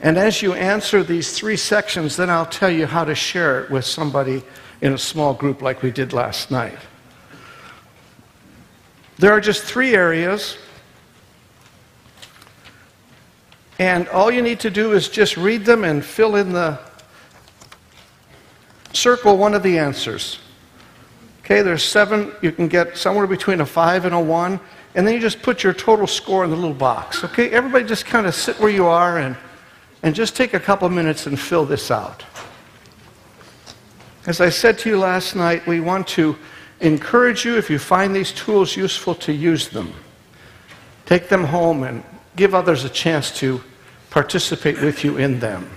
And 0.00 0.18
as 0.18 0.42
you 0.42 0.52
answer 0.52 1.02
these 1.02 1.32
three 1.32 1.56
sections, 1.56 2.16
then 2.16 2.28
I'll 2.28 2.44
tell 2.44 2.70
you 2.70 2.84
how 2.84 3.04
to 3.06 3.14
share 3.14 3.64
it 3.64 3.70
with 3.70 3.86
somebody 3.86 4.42
in 4.82 4.92
a 4.92 4.98
small 4.98 5.32
group 5.32 5.62
like 5.62 5.82
we 5.82 5.90
did 5.90 6.12
last 6.12 6.50
night. 6.50 6.76
There 9.16 9.32
are 9.32 9.40
just 9.40 9.62
three 9.62 9.94
areas. 9.94 10.58
And 13.78 14.08
all 14.08 14.30
you 14.30 14.42
need 14.42 14.60
to 14.60 14.70
do 14.70 14.92
is 14.92 15.08
just 15.08 15.36
read 15.36 15.64
them 15.64 15.84
and 15.84 16.04
fill 16.04 16.36
in 16.36 16.52
the 16.52 16.78
circle 18.92 19.36
one 19.36 19.54
of 19.54 19.62
the 19.62 19.78
answers. 19.78 20.40
Okay, 21.44 21.62
there's 21.62 21.84
seven. 21.84 22.32
You 22.42 22.52
can 22.52 22.68
get 22.68 22.96
somewhere 22.96 23.26
between 23.26 23.60
a 23.60 23.66
five 23.66 24.04
and 24.04 24.14
a 24.14 24.20
one. 24.20 24.60
And 24.94 25.06
then 25.06 25.14
you 25.14 25.20
just 25.20 25.42
put 25.42 25.62
your 25.62 25.72
total 25.72 26.06
score 26.06 26.44
in 26.44 26.50
the 26.50 26.56
little 26.56 26.74
box. 26.74 27.22
Okay, 27.22 27.50
everybody 27.50 27.84
just 27.84 28.04
kind 28.04 28.26
of 28.26 28.34
sit 28.34 28.58
where 28.58 28.70
you 28.70 28.86
are 28.86 29.18
and, 29.18 29.36
and 30.02 30.14
just 30.14 30.34
take 30.34 30.54
a 30.54 30.60
couple 30.60 30.88
minutes 30.88 31.26
and 31.26 31.38
fill 31.38 31.64
this 31.64 31.90
out. 31.90 32.24
As 34.26 34.40
I 34.40 34.48
said 34.48 34.78
to 34.80 34.90
you 34.90 34.98
last 34.98 35.36
night, 35.36 35.66
we 35.66 35.80
want 35.80 36.08
to 36.08 36.36
encourage 36.80 37.44
you, 37.44 37.56
if 37.56 37.70
you 37.70 37.78
find 37.78 38.14
these 38.14 38.32
tools 38.32 38.76
useful, 38.76 39.14
to 39.14 39.32
use 39.32 39.68
them. 39.68 39.92
Take 41.06 41.28
them 41.28 41.44
home 41.44 41.84
and 41.84 42.02
give 42.38 42.54
others 42.54 42.84
a 42.84 42.88
chance 42.88 43.36
to 43.40 43.60
participate 44.10 44.80
with 44.80 45.04
you 45.04 45.18
in 45.18 45.40
them. 45.40 45.68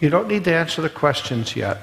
You 0.00 0.10
don't 0.10 0.28
need 0.28 0.44
to 0.44 0.54
answer 0.54 0.80
the 0.82 0.88
questions 0.88 1.56
yet. 1.56 1.78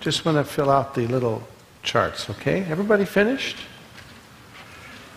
Just 0.00 0.24
want 0.24 0.38
to 0.38 0.44
fill 0.44 0.70
out 0.70 0.94
the 0.94 1.06
little 1.06 1.46
charts, 1.82 2.28
okay? 2.30 2.64
Everybody 2.68 3.04
finished? 3.04 3.56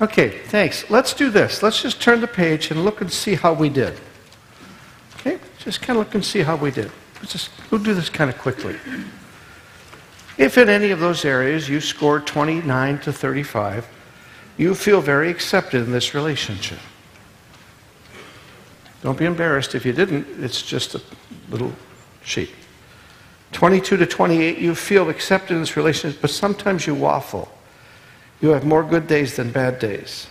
Okay, 0.01 0.39
thanks. 0.47 0.89
Let's 0.89 1.13
do 1.13 1.29
this. 1.29 1.63
Let's 1.63 1.81
just 1.81 2.01
turn 2.01 2.21
the 2.21 2.27
page 2.27 2.71
and 2.71 2.83
look 2.83 3.01
and 3.01 3.11
see 3.11 3.35
how 3.35 3.53
we 3.53 3.69
did. 3.69 3.99
Okay? 5.15 5.39
Just 5.59 5.81
kind 5.81 5.97
of 5.97 6.05
look 6.05 6.15
and 6.15 6.25
see 6.25 6.41
how 6.41 6.55
we 6.55 6.71
did. 6.71 6.91
Let's 7.15 7.31
just, 7.31 7.51
we'll 7.71 7.81
do 7.81 7.93
this 7.93 8.09
kind 8.09 8.29
of 8.29 8.37
quickly. 8.37 8.75
If 10.37 10.57
in 10.57 10.67
any 10.67 10.91
of 10.91 10.99
those 10.99 11.25
areas 11.25 11.69
you 11.69 11.79
scored 11.79 12.27
29 12.27 12.99
to 12.99 13.13
35, 13.13 13.87
you 14.57 14.75
feel 14.75 14.99
very 14.99 15.29
accepted 15.29 15.85
in 15.85 15.91
this 15.91 16.13
relationship. 16.13 16.79
Don't 19.03 19.19
be 19.19 19.25
embarrassed 19.25 19.75
if 19.75 19.85
you 19.85 19.91
didn't, 19.91 20.25
it's 20.41 20.61
just 20.61 20.95
a 20.95 21.01
little 21.49 21.73
sheet. 22.23 22.49
22 23.51 23.97
to 23.97 24.05
28, 24.05 24.57
you 24.57 24.73
feel 24.73 25.09
accepted 25.09 25.53
in 25.53 25.59
this 25.59 25.75
relationship, 25.75 26.21
but 26.21 26.29
sometimes 26.29 26.87
you 26.87 26.95
waffle. 26.95 27.51
You 28.41 28.49
have 28.49 28.65
more 28.65 28.81
good 28.81 29.05
days 29.05 29.35
than 29.35 29.51
bad 29.51 29.77
days. 29.77 30.27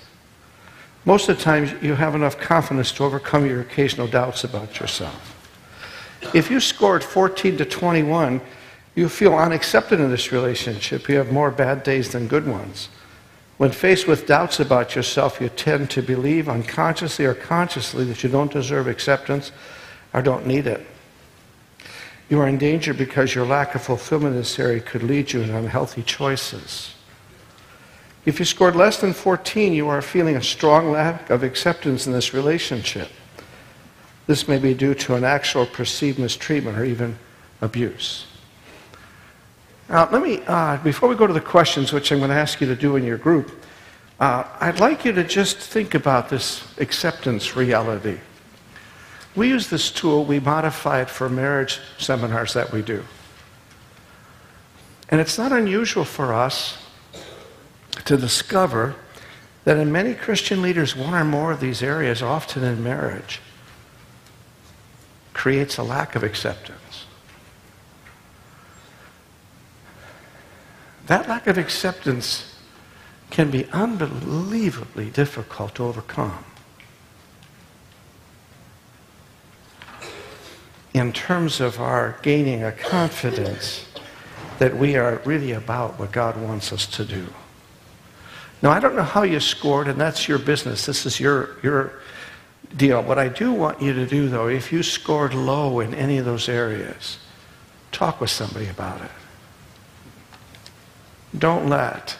Most 1.04 1.28
of 1.28 1.36
the 1.36 1.42
time, 1.42 1.78
you 1.82 1.94
have 1.94 2.14
enough 2.14 2.38
confidence 2.38 2.92
to 2.92 3.04
overcome 3.04 3.44
your 3.44 3.60
occasional 3.60 4.06
doubts 4.06 4.42
about 4.42 4.80
yourself. 4.80 5.38
If 6.34 6.50
you 6.50 6.58
scored 6.58 7.04
14 7.04 7.58
to 7.58 7.64
21, 7.66 8.40
you 8.94 9.08
feel 9.08 9.34
unaccepted 9.34 10.00
in 10.00 10.10
this 10.10 10.32
relationship. 10.32 11.08
You 11.08 11.16
have 11.16 11.30
more 11.30 11.50
bad 11.50 11.82
days 11.82 12.12
than 12.12 12.26
good 12.26 12.46
ones. 12.46 12.88
When 13.58 13.70
faced 13.70 14.08
with 14.08 14.26
doubts 14.26 14.60
about 14.60 14.96
yourself, 14.96 15.40
you 15.40 15.48
tend 15.48 15.90
to 15.90 16.02
believe 16.02 16.48
unconsciously 16.48 17.24
or 17.24 17.34
consciously 17.34 18.04
that 18.06 18.22
you 18.22 18.28
don't 18.28 18.52
deserve 18.52 18.86
acceptance 18.86 19.52
or 20.12 20.22
don't 20.22 20.46
need 20.46 20.66
it. 20.66 20.84
You 22.28 22.40
are 22.40 22.48
in 22.48 22.58
danger 22.58 22.94
because 22.94 23.34
your 23.34 23.44
lack 23.44 23.74
of 23.74 23.82
fulfillment 23.82 24.34
in 24.34 24.40
this 24.40 24.58
area 24.58 24.80
could 24.80 25.02
lead 25.02 25.32
you 25.32 25.44
to 25.44 25.56
unhealthy 25.56 26.02
choices. 26.02 26.94
If 28.24 28.38
you 28.38 28.44
scored 28.44 28.76
less 28.76 29.00
than 29.00 29.12
14, 29.12 29.72
you 29.72 29.88
are 29.88 30.00
feeling 30.00 30.36
a 30.36 30.42
strong 30.42 30.90
lack 30.90 31.28
of 31.28 31.42
acceptance 31.42 32.06
in 32.06 32.12
this 32.12 32.32
relationship. 32.32 33.10
This 34.26 34.46
may 34.46 34.58
be 34.58 34.74
due 34.74 34.94
to 34.94 35.14
an 35.14 35.24
actual 35.24 35.66
perceived 35.66 36.18
mistreatment 36.18 36.78
or 36.78 36.84
even 36.84 37.18
abuse. 37.60 38.26
Now, 39.88 40.08
let 40.10 40.22
me, 40.22 40.42
uh, 40.46 40.78
before 40.78 41.08
we 41.08 41.16
go 41.16 41.26
to 41.26 41.32
the 41.32 41.40
questions, 41.40 41.92
which 41.92 42.12
I'm 42.12 42.18
going 42.18 42.30
to 42.30 42.36
ask 42.36 42.60
you 42.60 42.66
to 42.66 42.76
do 42.76 42.96
in 42.96 43.04
your 43.04 43.18
group, 43.18 43.64
uh, 44.20 44.44
I'd 44.60 44.80
like 44.80 45.04
you 45.04 45.12
to 45.12 45.24
just 45.24 45.58
think 45.58 45.94
about 45.94 46.28
this 46.28 46.62
acceptance 46.78 47.56
reality. 47.56 48.18
We 49.34 49.48
use 49.48 49.68
this 49.68 49.90
tool, 49.90 50.24
we 50.24 50.40
modify 50.40 51.00
it 51.02 51.10
for 51.10 51.28
marriage 51.28 51.80
seminars 51.98 52.52
that 52.54 52.70
we 52.70 52.82
do. 52.82 53.02
And 55.08 55.20
it's 55.20 55.38
not 55.38 55.52
unusual 55.52 56.04
for 56.04 56.32
us 56.32 56.78
to 58.04 58.16
discover 58.16 58.94
that 59.64 59.76
in 59.76 59.92
many 59.92 60.14
Christian 60.14 60.62
leaders, 60.62 60.96
one 60.96 61.14
or 61.14 61.24
more 61.24 61.52
of 61.52 61.60
these 61.60 61.82
areas, 61.82 62.22
often 62.22 62.64
in 62.64 62.82
marriage, 62.82 63.40
creates 65.32 65.78
a 65.78 65.82
lack 65.82 66.14
of 66.14 66.22
acceptance. 66.22 66.91
That 71.06 71.28
lack 71.28 71.46
of 71.46 71.58
acceptance 71.58 72.56
can 73.30 73.50
be 73.50 73.66
unbelievably 73.72 75.10
difficult 75.10 75.74
to 75.76 75.84
overcome. 75.84 76.44
in 80.94 81.12
terms 81.12 81.60
of 81.60 81.80
our 81.80 82.18
gaining 82.22 82.62
a 82.62 82.72
confidence 82.72 83.86
that 84.58 84.76
we 84.76 84.96
are 84.96 85.20
really 85.24 85.52
about 85.52 85.98
what 85.98 86.12
God 86.12 86.36
wants 86.36 86.72
us 86.72 86.86
to 86.86 87.04
do. 87.04 87.26
Now, 88.60 88.70
I 88.70 88.78
don't 88.78 88.94
know 88.94 89.02
how 89.02 89.22
you 89.22 89.40
scored, 89.40 89.88
and 89.88 90.00
that's 90.00 90.28
your 90.28 90.38
business. 90.38 90.86
This 90.86 91.04
is 91.04 91.18
your, 91.18 91.56
your 91.62 92.00
deal. 92.76 93.02
What 93.02 93.18
I 93.18 93.28
do 93.28 93.52
want 93.52 93.82
you 93.82 93.92
to 93.92 94.06
do, 94.06 94.28
though, 94.28 94.48
if 94.48 94.72
you 94.72 94.82
scored 94.82 95.34
low 95.34 95.80
in 95.80 95.94
any 95.94 96.18
of 96.18 96.24
those 96.24 96.48
areas, 96.48 97.18
talk 97.90 98.20
with 98.20 98.30
somebody 98.30 98.68
about 98.68 99.00
it. 99.00 99.10
Don't 101.36 101.68
let 101.68 102.18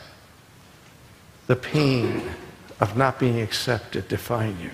the 1.47 1.57
pain 1.57 2.23
of 2.81 2.97
not 2.97 3.19
being 3.19 3.41
accepted 3.41 4.09
define 4.09 4.59
you. 4.61 4.71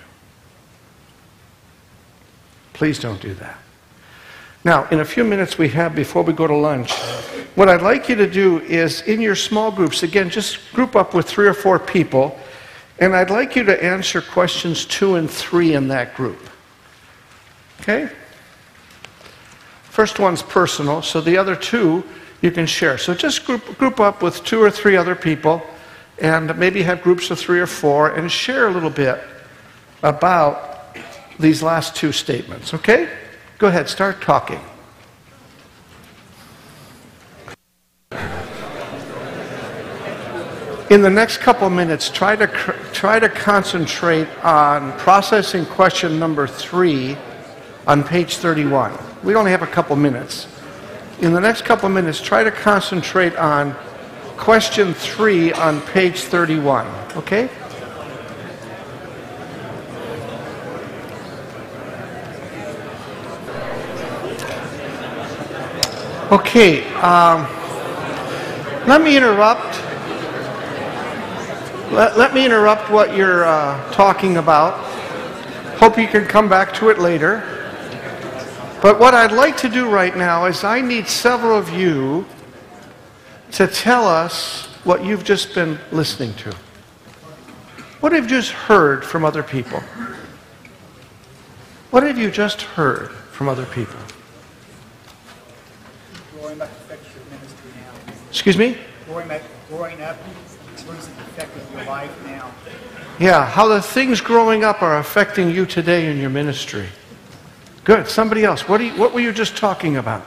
Please 2.73 2.99
don't 2.99 3.21
do 3.21 3.35
that. 3.35 3.59
Now, 4.65 4.87
in 4.89 5.01
a 5.01 5.05
few 5.05 5.25
minutes 5.25 5.59
we 5.59 5.69
have 5.71 5.95
before 5.95 6.23
we 6.23 6.33
go 6.33 6.47
to 6.47 6.55
lunch, 6.55 6.93
what 7.55 7.69
I'd 7.69 7.83
like 7.83 8.09
you 8.09 8.15
to 8.17 8.31
do 8.31 8.61
is 8.61 9.03
in 9.03 9.21
your 9.21 9.35
small 9.35 9.73
groups, 9.73 10.03
again, 10.03 10.31
just 10.31 10.73
group 10.73 10.95
up 10.95 11.15
with 11.15 11.27
three 11.27 11.49
or 11.49 11.55
four 11.55 11.79
people, 11.79 12.39
and 13.01 13.15
I'd 13.17 13.31
like 13.31 13.57
you 13.57 13.65
to 13.65 13.85
answer 13.85 14.21
questions 14.21 14.85
two 14.85 15.17
and 15.17 15.31
three 15.31 15.75
in 15.75 15.89
that 15.89 16.15
group. 16.15 16.49
Okay? 17.81 18.09
First 19.85 20.19
one's 20.19 20.43
personal, 20.43 21.03
so 21.03 21.21
the 21.21 21.37
other 21.37 21.57
two 21.57 22.05
you 22.41 22.51
can 22.51 22.67
share. 22.67 22.99
So 22.99 23.15
just 23.15 23.45
group, 23.45 23.79
group 23.79 24.01
up 24.01 24.23
with 24.23 24.45
two 24.45 24.63
or 24.63 24.71
three 24.71 24.97
other 24.97 25.15
people, 25.15 25.63
and 26.19 26.57
maybe 26.59 26.83
have 26.83 27.03
groups 27.03 27.31
of 27.31 27.39
three 27.39 27.61
or 27.61 27.67
four, 27.67 28.11
and 28.11 28.31
share 28.31 28.69
a 28.69 28.71
little 28.71 28.91
bit 28.91 29.21
about 30.03 30.97
these 31.39 31.63
last 31.63 31.95
two 31.95 32.13
statements, 32.13 32.75
okay? 32.75 33.09
Go 33.59 33.69
ahead, 33.69 33.89
start 33.89 34.21
talking. 34.21 34.61
In 40.91 41.03
the 41.03 41.11
next 41.11 41.39
couple 41.39 41.69
minutes, 41.69 42.09
try 42.09 42.35
to, 42.35 42.47
try 42.93 43.19
to 43.19 43.29
concentrate 43.29 44.27
on 44.43 44.93
processing 44.99 45.67
question 45.67 46.19
number 46.19 46.47
three 46.47 47.17
on 47.87 48.03
page 48.03 48.37
31. 48.37 48.97
We 49.23 49.35
only 49.35 49.51
have 49.51 49.63
a 49.63 49.67
couple 49.67 49.97
minutes. 49.97 50.47
In 51.21 51.33
the 51.33 51.41
next 51.41 51.65
couple 51.65 51.87
of 51.87 51.93
minutes, 51.93 52.21
try 52.21 52.45
to 52.45 52.51
concentrate 52.53 53.35
on 53.35 53.75
question 54.37 54.95
three 54.95 55.53
on 55.53 55.81
page 55.81 56.21
31. 56.21 56.87
Okay? 57.17 57.51
Okay, 66.31 66.89
um, 66.97 67.49
let 68.87 69.03
me 69.03 69.17
interrupt. 69.17 69.83
Let, 71.91 72.17
let 72.17 72.33
me 72.33 72.45
interrupt 72.45 72.91
what 72.93 73.17
you're 73.17 73.45
uh, 73.45 73.91
talking 73.91 74.37
about. 74.37 74.75
Hope 75.79 75.99
you 75.99 76.07
can 76.07 76.27
come 76.27 76.49
back 76.49 76.73
to 76.75 76.91
it 76.91 77.01
later. 77.01 77.58
But 78.81 79.01
what 79.01 79.13
I'd 79.13 79.33
like 79.33 79.57
to 79.59 79.69
do 79.69 79.91
right 79.91 80.17
now 80.17 80.47
is 80.47 80.63
I 80.63 80.81
need 80.81 81.09
several 81.09 81.59
of 81.59 81.69
you 81.69 82.25
to 83.53 83.67
tell 83.67 84.07
us 84.07 84.67
what 84.85 85.05
you've 85.05 85.25
just 85.25 85.53
been 85.53 85.79
listening 85.91 86.33
to. 86.35 86.55
What 88.01 88.13
have 88.13 88.25
you 88.25 88.31
just 88.31 88.53
heard 88.53 89.05
from 89.05 89.25
other 89.25 89.43
people? 89.43 89.81
What 91.91 92.05
have 92.05 92.19
you 92.19 92.31
just 92.31 92.63
heard 92.63 93.11
from 93.11 93.49
other 93.49 93.67
people? 93.67 93.99
Excuse 98.31 98.57
me? 98.57 98.77
Growing 99.07 99.31
up, 99.31 99.43
growing 99.69 100.01
up, 100.03 100.17
what 100.17 100.97
is 100.99 101.09
it 101.09 101.13
affecting 101.19 101.77
your 101.77 101.87
life 101.87 102.27
now? 102.27 102.53
Yeah, 103.19 103.45
how 103.45 103.67
the 103.67 103.83
things 103.83 104.21
growing 104.21 104.63
up 104.63 104.83
are 104.83 104.99
affecting 104.99 105.51
you 105.51 105.67
today 105.67 106.09
in 106.09 106.19
your 106.19 106.31
ministry. 106.31 106.87
Good. 107.89 108.07
Somebody 108.07 108.45
else. 108.45 108.69
What, 108.69 108.83
you, 108.83 108.91
what 108.99 109.15
were 109.15 109.21
you 109.21 109.33
just 109.33 109.57
talking 109.57 109.97
about? 109.97 110.23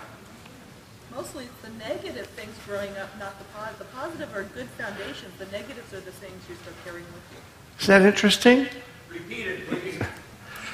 Mostly 1.13 1.47
the 1.61 1.69
negative 1.77 2.25
things 2.25 2.55
growing 2.65 2.89
up, 2.97 3.15
not 3.19 3.37
the 3.37 3.43
positive. 3.53 3.77
The 3.77 3.85
positive 3.93 4.35
are 4.35 4.45
good 4.55 4.67
foundations. 4.69 5.31
The 5.37 5.45
negatives 5.45 5.93
are 5.93 5.99
the 5.99 6.11
things 6.11 6.33
you 6.49 6.55
start 6.55 6.75
carrying 6.83 7.05
with 7.05 7.21
you. 7.31 7.37
Is 7.79 7.85
that 7.85 8.01
interesting? 8.01 8.65
Repeat 9.09 9.45
it, 9.45 9.67
please. 9.67 10.01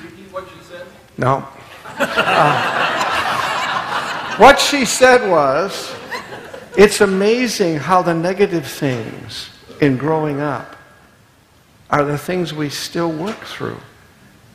Repeat 0.01 0.31
what 0.31 0.45
you 0.45 0.61
said. 0.63 0.87
No. 1.17 1.45
Uh, 1.99 2.77
what 4.37 4.57
she 4.57 4.85
said 4.85 5.29
was, 5.29 5.93
it's 6.77 7.01
amazing 7.01 7.79
how 7.79 8.01
the 8.01 8.13
negative 8.13 8.65
things 8.65 9.49
in 9.81 9.97
growing 9.97 10.39
up 10.39 10.77
are 11.89 12.05
the 12.05 12.17
things 12.17 12.53
we 12.53 12.69
still 12.69 13.11
work 13.11 13.39
through. 13.41 13.81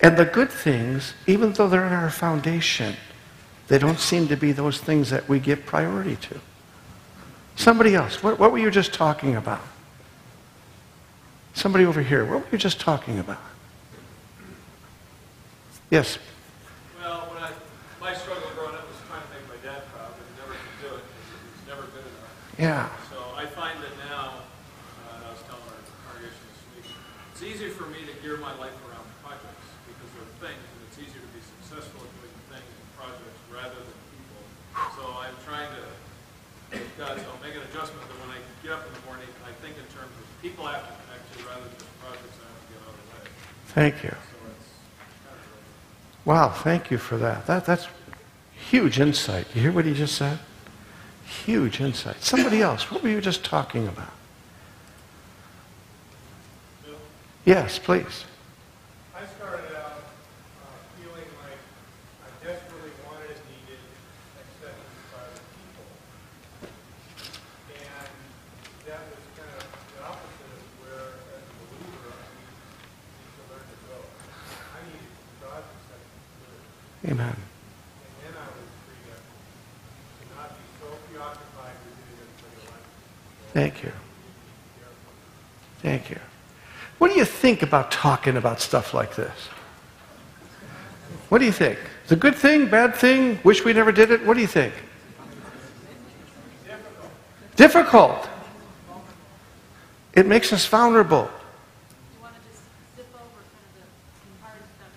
And 0.02 0.16
the 0.16 0.24
good 0.24 0.50
things, 0.50 1.14
even 1.28 1.52
though 1.52 1.68
they're 1.68 1.86
in 1.86 1.92
our 1.92 2.10
foundation, 2.10 2.96
they 3.68 3.78
don't 3.78 4.00
seem 4.00 4.26
to 4.28 4.36
be 4.36 4.50
those 4.50 4.80
things 4.80 5.10
that 5.10 5.28
we 5.28 5.38
give 5.38 5.64
priority 5.64 6.16
to. 6.16 6.40
Somebody 7.54 7.94
else, 7.94 8.20
what, 8.20 8.38
what 8.38 8.50
were 8.50 8.58
you 8.58 8.70
just 8.70 8.92
talking 8.92 9.36
about? 9.36 9.62
Somebody 11.54 11.84
over 11.84 12.02
here, 12.02 12.24
what 12.24 12.40
were 12.40 12.48
you 12.50 12.58
just 12.58 12.80
talking 12.80 13.20
about? 13.20 13.38
Yes? 15.90 16.18
Well, 17.00 17.20
when 17.30 17.42
I, 17.44 17.50
my 18.00 18.14
struggle 18.14 18.50
growing 18.56 18.74
up 18.74 18.88
was 18.88 18.96
trying 19.06 19.22
to 19.22 19.28
make 19.36 19.46
my 19.46 19.60
dad 19.62 19.84
proud, 19.94 20.10
but 20.16 20.26
never 20.40 20.58
could 20.58 20.76
do 20.80 20.94
it 20.96 21.04
because 21.04 21.28
it 21.30 21.42
was 21.46 21.62
never 21.68 21.82
good 21.92 22.08
enough. 22.08 22.58
Yeah. 22.58 22.88
So 23.12 23.20
I 23.36 23.46
find 23.46 23.78
that 23.78 23.94
now, 24.08 24.42
uh, 25.06 25.28
I 25.28 25.30
was 25.30 25.44
telling 25.46 25.62
our 25.62 25.84
congregation 26.10 26.42
this 26.50 26.64
week, 26.74 26.96
it's 27.30 27.42
easier 27.44 27.70
for 27.70 27.86
me 27.86 28.02
to 28.08 28.14
gear 28.24 28.38
my 28.38 28.56
life 28.56 28.72
around 28.88 28.91
it's 30.92 31.00
easier 31.00 31.24
to 31.24 31.32
be 31.32 31.40
successful 31.40 32.04
at 32.04 32.12
doing 32.20 32.36
things 32.52 32.68
and 32.68 32.88
projects 33.00 33.40
rather 33.48 33.80
than 33.80 33.96
people. 34.12 34.44
So 34.92 35.08
I'm 35.16 35.32
trying 35.40 35.72
to, 35.72 35.88
God, 37.00 37.16
so 37.16 37.32
make 37.40 37.56
an 37.56 37.64
adjustment 37.72 38.04
that 38.12 38.18
when 38.20 38.36
I 38.36 38.38
get 38.60 38.76
up 38.76 38.84
in 38.84 38.92
the 38.92 39.00
morning, 39.08 39.24
I 39.48 39.56
think 39.64 39.80
in 39.80 39.88
terms 39.88 40.12
of 40.12 40.24
people 40.44 40.68
I 40.68 40.76
have 40.76 40.84
to 40.84 40.92
connect 41.00 41.24
to 41.32 41.48
rather 41.48 41.64
than 41.64 41.80
just 41.80 41.96
projects 41.96 42.36
I 42.36 42.44
have 42.44 42.60
to 42.60 42.68
get 42.76 42.80
out 42.84 42.92
of 42.92 43.00
the 43.00 43.08
way. 43.08 43.24
Thank 43.72 44.04
you. 44.04 44.12
So 44.12 44.36
kind 45.24 45.40
of 45.40 46.28
Wow, 46.28 46.52
thank 46.52 46.90
you 46.92 46.98
for 47.00 47.16
that. 47.16 47.46
that. 47.48 47.64
That's 47.64 47.88
huge 48.68 49.00
insight. 49.00 49.48
You 49.54 49.62
hear 49.62 49.72
what 49.72 49.88
he 49.88 49.94
just 49.96 50.14
said? 50.20 50.40
Huge 51.24 51.80
insight. 51.80 52.20
Somebody 52.20 52.60
else, 52.60 52.90
what 52.90 53.02
were 53.02 53.08
you 53.08 53.22
just 53.22 53.44
talking 53.44 53.88
about? 53.88 54.12
Yes, 57.44 57.78
please. 57.80 58.24
I 59.16 59.26
started 59.34 59.66
out 59.74 59.98
uh, 60.62 60.78
feeling 60.94 61.26
like 61.42 61.58
I 62.22 62.30
desperately 62.46 62.94
wanted, 63.02 63.34
needed 63.50 63.82
acceptance 64.38 64.94
by 65.10 65.26
the 65.26 65.42
people. 65.58 65.86
And 67.82 68.14
that 68.86 69.02
was 69.10 69.26
kind 69.34 69.50
of 69.58 69.66
the 69.90 70.00
opposite 70.06 70.54
of 70.54 70.62
where, 70.86 71.18
as 71.34 71.42
a 71.42 71.54
believer, 71.66 72.14
I 72.14 72.30
need, 72.38 72.54
need 73.18 73.34
to 73.34 73.42
learn 73.50 73.66
to 73.66 73.78
go. 73.90 73.98
I 73.98 74.78
needed 74.86 75.10
God's 75.42 75.66
acceptance 75.82 76.30
first. 76.46 77.10
Amen. 77.10 77.34
And 77.34 78.22
then 78.22 78.34
I 78.38 78.46
was 78.54 78.70
free 78.86 79.02
to, 79.10 79.18
to 79.18 80.24
not 80.38 80.54
be 80.54 80.62
so 80.78 80.94
preoccupied 81.10 81.74
with 81.90 81.98
doing 82.06 82.22
everybody 82.22 82.70
else. 82.70 82.86
Thank 83.50 83.82
you. 83.82 83.90
Thank 85.82 86.06
you. 86.14 86.22
What 86.98 87.10
do 87.10 87.18
you 87.18 87.24
think 87.52 87.62
about 87.62 87.90
talking 87.90 88.38
about 88.38 88.60
stuff 88.60 88.94
like 88.94 89.14
this? 89.14 89.48
What 91.28 91.38
do 91.38 91.44
you 91.44 91.52
think? 91.52 91.78
A 92.08 92.16
good 92.16 92.34
thing, 92.34 92.66
bad 92.66 92.94
thing? 92.94 93.38
Wish 93.44 93.62
we 93.62 93.74
never 93.74 93.92
did 93.92 94.10
it? 94.10 94.24
What 94.24 94.34
do 94.34 94.40
you 94.40 94.46
think? 94.46 94.72
Difficult. 97.56 98.26
Difficult. 98.26 98.28
It 100.14 100.26
makes 100.26 100.50
us 100.54 100.64
vulnerable. 100.64 101.30
The. 102.96 103.04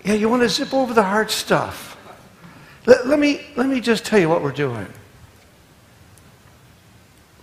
Yeah, 0.05 0.13
you 0.13 0.29
want 0.29 0.41
to 0.43 0.49
zip 0.49 0.73
over 0.73 0.93
the 0.93 1.03
hard 1.03 1.31
stuff. 1.31 1.97
Let, 2.85 3.05
let, 3.05 3.19
me, 3.19 3.41
let 3.57 3.67
me 3.67 3.81
just 3.81 4.05
tell 4.05 4.19
you 4.19 4.29
what 4.29 4.41
we're 4.41 4.53
doing. 4.53 4.87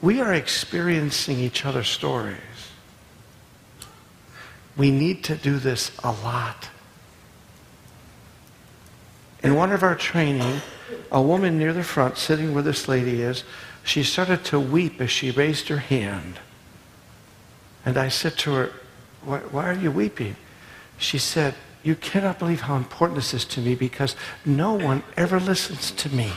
We 0.00 0.22
are 0.22 0.32
experiencing 0.32 1.38
each 1.38 1.66
other's 1.66 1.88
stories. 1.88 2.51
We 4.76 4.90
need 4.90 5.24
to 5.24 5.36
do 5.36 5.58
this 5.58 5.90
a 6.02 6.12
lot. 6.12 6.68
In 9.42 9.54
one 9.54 9.72
of 9.72 9.82
our 9.82 9.94
training, 9.94 10.60
a 11.10 11.20
woman 11.20 11.58
near 11.58 11.72
the 11.72 11.82
front, 11.82 12.16
sitting 12.16 12.54
where 12.54 12.62
this 12.62 12.88
lady 12.88 13.22
is, 13.22 13.44
she 13.84 14.02
started 14.02 14.44
to 14.46 14.60
weep 14.60 15.00
as 15.00 15.10
she 15.10 15.30
raised 15.30 15.68
her 15.68 15.78
hand. 15.78 16.38
And 17.84 17.98
I 17.98 18.08
said 18.08 18.38
to 18.38 18.52
her, 18.52 18.72
why, 19.24 19.38
why 19.38 19.68
are 19.68 19.74
you 19.74 19.90
weeping? 19.90 20.36
She 20.98 21.18
said, 21.18 21.54
You 21.82 21.96
cannot 21.96 22.38
believe 22.38 22.62
how 22.62 22.76
important 22.76 23.16
this 23.16 23.34
is 23.34 23.44
to 23.46 23.60
me 23.60 23.74
because 23.74 24.16
no 24.44 24.74
one 24.74 25.02
ever 25.16 25.40
listens 25.40 25.90
to 25.92 26.08
me. 26.08 26.32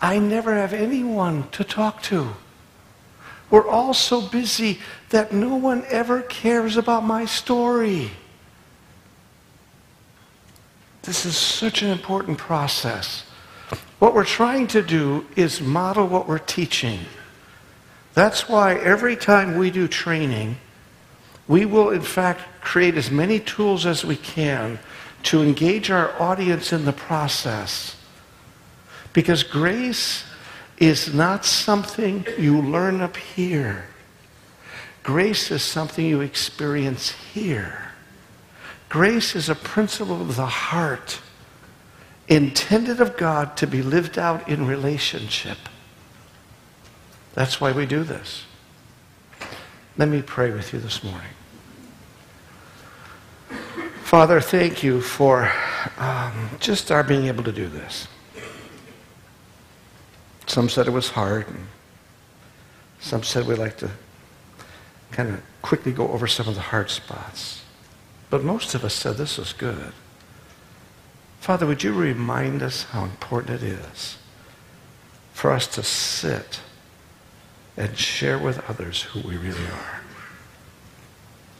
I 0.00 0.18
never 0.18 0.54
have 0.54 0.72
anyone 0.72 1.48
to 1.50 1.64
talk 1.64 2.02
to. 2.04 2.36
We're 3.50 3.66
all 3.66 3.94
so 3.94 4.20
busy 4.20 4.80
that 5.10 5.32
no 5.32 5.56
one 5.56 5.84
ever 5.88 6.22
cares 6.22 6.76
about 6.76 7.04
my 7.04 7.24
story. 7.24 8.10
This 11.02 11.24
is 11.24 11.36
such 11.36 11.82
an 11.82 11.90
important 11.90 12.36
process. 12.36 13.24
What 13.98 14.14
we're 14.14 14.24
trying 14.24 14.66
to 14.68 14.82
do 14.82 15.26
is 15.36 15.60
model 15.60 16.06
what 16.06 16.28
we're 16.28 16.38
teaching. 16.38 17.00
That's 18.14 18.48
why 18.48 18.74
every 18.74 19.16
time 19.16 19.56
we 19.56 19.70
do 19.70 19.88
training, 19.88 20.56
we 21.46 21.64
will 21.64 21.90
in 21.90 22.02
fact 22.02 22.42
create 22.60 22.96
as 22.96 23.10
many 23.10 23.40
tools 23.40 23.86
as 23.86 24.04
we 24.04 24.16
can 24.16 24.78
to 25.22 25.42
engage 25.42 25.90
our 25.90 26.20
audience 26.20 26.72
in 26.72 26.84
the 26.84 26.92
process. 26.92 27.96
Because 29.12 29.42
grace 29.42 30.24
is 30.78 31.12
not 31.12 31.44
something 31.44 32.26
you 32.38 32.60
learn 32.60 33.00
up 33.00 33.16
here. 33.16 33.86
Grace 35.02 35.50
is 35.50 35.62
something 35.62 36.04
you 36.04 36.20
experience 36.20 37.10
here. 37.10 37.92
Grace 38.88 39.34
is 39.34 39.48
a 39.48 39.54
principle 39.54 40.20
of 40.20 40.36
the 40.36 40.46
heart 40.46 41.20
intended 42.28 43.00
of 43.00 43.16
God 43.16 43.56
to 43.56 43.66
be 43.66 43.82
lived 43.82 44.18
out 44.18 44.48
in 44.48 44.66
relationship. 44.66 45.58
That's 47.34 47.60
why 47.60 47.72
we 47.72 47.86
do 47.86 48.04
this. 48.04 48.44
Let 49.96 50.08
me 50.08 50.22
pray 50.22 50.50
with 50.50 50.72
you 50.72 50.78
this 50.78 51.02
morning. 51.02 51.30
Father, 54.02 54.40
thank 54.40 54.82
you 54.82 55.00
for 55.00 55.50
um, 55.98 56.50
just 56.60 56.90
our 56.90 57.02
being 57.02 57.26
able 57.26 57.44
to 57.44 57.52
do 57.52 57.68
this. 57.68 58.08
Some 60.48 60.70
said 60.70 60.86
it 60.86 60.92
was 60.92 61.10
hard. 61.10 61.46
Some 63.00 63.22
said 63.22 63.46
we 63.46 63.54
like 63.54 63.76
to 63.78 63.90
kind 65.10 65.28
of 65.28 65.42
quickly 65.60 65.92
go 65.92 66.08
over 66.08 66.26
some 66.26 66.48
of 66.48 66.54
the 66.54 66.62
hard 66.62 66.90
spots. 66.90 67.64
But 68.30 68.42
most 68.42 68.74
of 68.74 68.82
us 68.82 68.94
said 68.94 69.16
this 69.16 69.36
was 69.36 69.52
good. 69.52 69.92
Father, 71.38 71.66
would 71.66 71.82
you 71.82 71.92
remind 71.92 72.62
us 72.62 72.84
how 72.84 73.04
important 73.04 73.62
it 73.62 73.62
is 73.62 74.16
for 75.34 75.52
us 75.52 75.66
to 75.68 75.82
sit 75.82 76.60
and 77.76 77.96
share 77.96 78.38
with 78.38 78.68
others 78.68 79.02
who 79.02 79.20
we 79.20 79.36
really 79.36 79.66
are? 79.66 80.00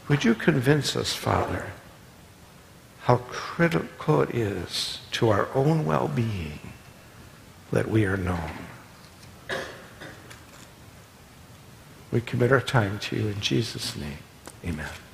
Would 0.07 0.25
you 0.25 0.33
convince 0.33 0.95
us, 0.95 1.13
Father, 1.13 1.67
how 3.01 3.17
critical 3.17 4.23
it 4.23 4.35
is 4.35 4.99
to 5.11 5.29
our 5.29 5.47
own 5.53 5.85
well-being 5.85 6.73
that 7.71 7.87
we 7.87 8.05
are 8.05 8.17
known? 8.17 8.68
We 12.11 12.21
commit 12.21 12.51
our 12.51 12.61
time 12.61 12.99
to 12.99 13.15
you 13.15 13.27
in 13.27 13.39
Jesus' 13.39 13.95
name. 13.95 14.17
Amen. 14.65 15.08